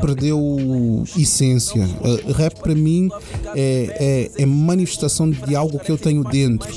[0.00, 1.84] perdeu essência.
[1.84, 3.08] Uh, rap para mim
[3.54, 6.68] é, é, é, manifestação de algo que eu tenho dentro.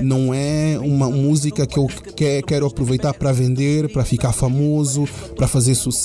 [0.00, 5.46] Não é uma música que eu que, quero aproveitar para vender, para ficar famoso, para
[5.46, 5.99] fazer sucesso,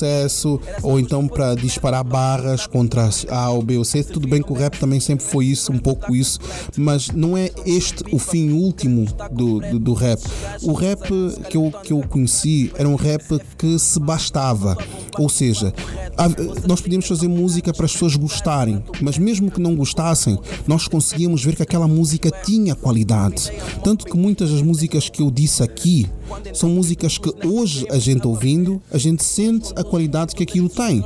[0.82, 4.02] ou então para disparar barras contra A ou B ou C.
[4.02, 6.38] Tudo bem que o rap também sempre foi isso, um pouco isso,
[6.76, 10.20] mas não é este o fim último do, do, do rap.
[10.62, 11.08] O rap
[11.48, 13.22] que eu, que eu conheci era um rap
[13.56, 14.76] que se bastava,
[15.18, 15.72] ou seja,
[16.66, 21.44] nós podíamos fazer música para as pessoas gostarem, mas mesmo que não gostassem, nós conseguíamos
[21.44, 23.52] ver que aquela música tinha qualidade.
[23.82, 26.06] Tanto que muitas das músicas que eu disse aqui
[26.54, 31.04] são músicas que hoje a gente ouvindo, a gente sente a qualidade que aquilo tem.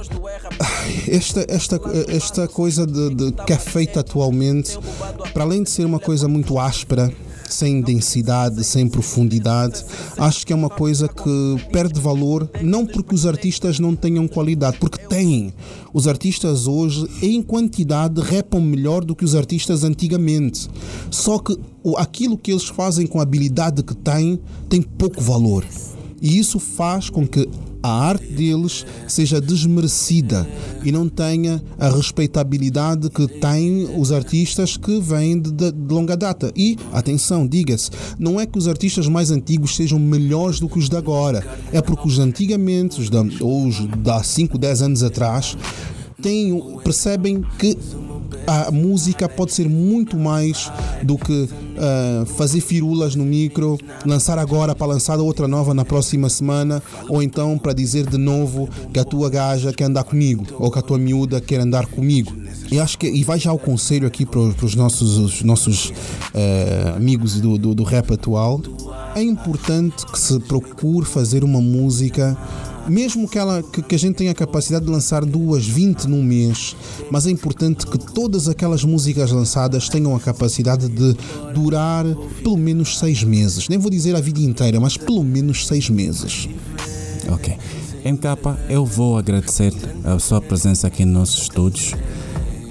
[1.09, 4.79] Esta, esta, esta coisa de, de que é feita atualmente,
[5.33, 7.13] para além de ser uma coisa muito áspera,
[7.53, 9.85] sem densidade, sem profundidade,
[10.17, 14.79] acho que é uma coisa que perde valor, não porque os artistas não tenham qualidade,
[14.79, 15.53] porque têm.
[15.93, 20.69] Os artistas hoje, em quantidade, repam melhor do que os artistas antigamente.
[21.11, 21.59] Só que
[21.97, 25.65] aquilo que eles fazem com a habilidade que têm tem pouco valor.
[26.21, 27.49] E isso faz com que
[27.83, 30.47] a arte deles seja desmerecida
[30.85, 36.17] e não tenha a respeitabilidade que têm os artistas que vêm de, de, de longa
[36.17, 36.53] data.
[36.55, 40.89] E, atenção, diga-se, não é que os artistas mais antigos sejam melhores do que os
[40.89, 45.03] de agora, é porque os antigamente, os da, ou os de há 5, 10 anos
[45.03, 45.57] atrás,
[46.21, 47.79] têm, percebem que
[48.47, 50.71] a música pode ser muito mais
[51.03, 56.29] do que uh, fazer firulas no micro, lançar agora para lançar outra nova na próxima
[56.29, 60.71] semana, ou então para dizer de novo que a tua gaja quer andar comigo, ou
[60.71, 62.33] que a tua miúda quer andar comigo.
[62.71, 66.97] E acho que e vai já o conselho aqui para os nossos, os nossos uh,
[66.97, 68.61] amigos do, do, do rap atual.
[69.15, 72.39] É importante que se procure fazer uma música
[72.89, 76.23] mesmo que, ela, que, que a gente tenha a capacidade de lançar duas, 20 num
[76.23, 76.77] mês,
[77.11, 81.17] mas é importante que todas aquelas músicas lançadas tenham a capacidade de
[81.55, 82.05] durar
[82.43, 83.69] pelo menos seis meses.
[83.69, 86.49] Nem vou dizer a vida inteira, mas pelo menos seis meses.
[87.29, 87.57] Ok.
[88.21, 89.73] Capa, eu vou agradecer
[90.05, 91.95] a sua presença aqui nos nossos estúdios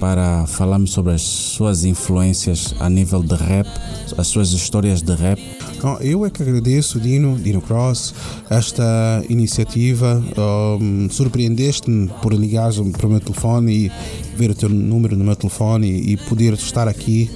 [0.00, 3.68] para falarmos sobre as suas influências a nível de rap,
[4.16, 5.38] as suas histórias de rap.
[6.00, 8.14] Eu é que agradeço, Dino, Dino Cross,
[8.48, 10.22] esta iniciativa.
[10.80, 13.92] Um, Surpreendeste-me por ligares para o meu telefone e
[14.36, 17.30] ver o teu número no meu telefone e, e poder estar aqui,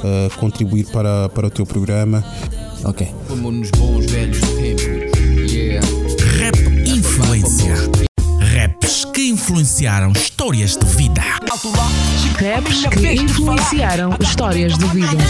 [0.00, 2.24] uh, contribuir para, para o teu programa.
[2.84, 3.06] Ok.
[3.28, 4.89] Como nos bons velhos tempos.
[9.30, 11.22] Influenciaram histórias de vida.
[11.22, 15.24] Raps que influenciaram histórias de vida.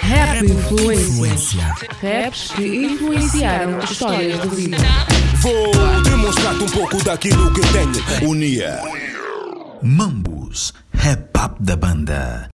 [0.00, 1.74] Rap Influência.
[2.00, 4.78] Raps que influenciaram histórias de vida.
[5.42, 8.30] Vou demonstrar-te um pouco daquilo que tenho.
[8.30, 8.80] Unia.
[9.82, 12.50] Mambus, rap up da banda.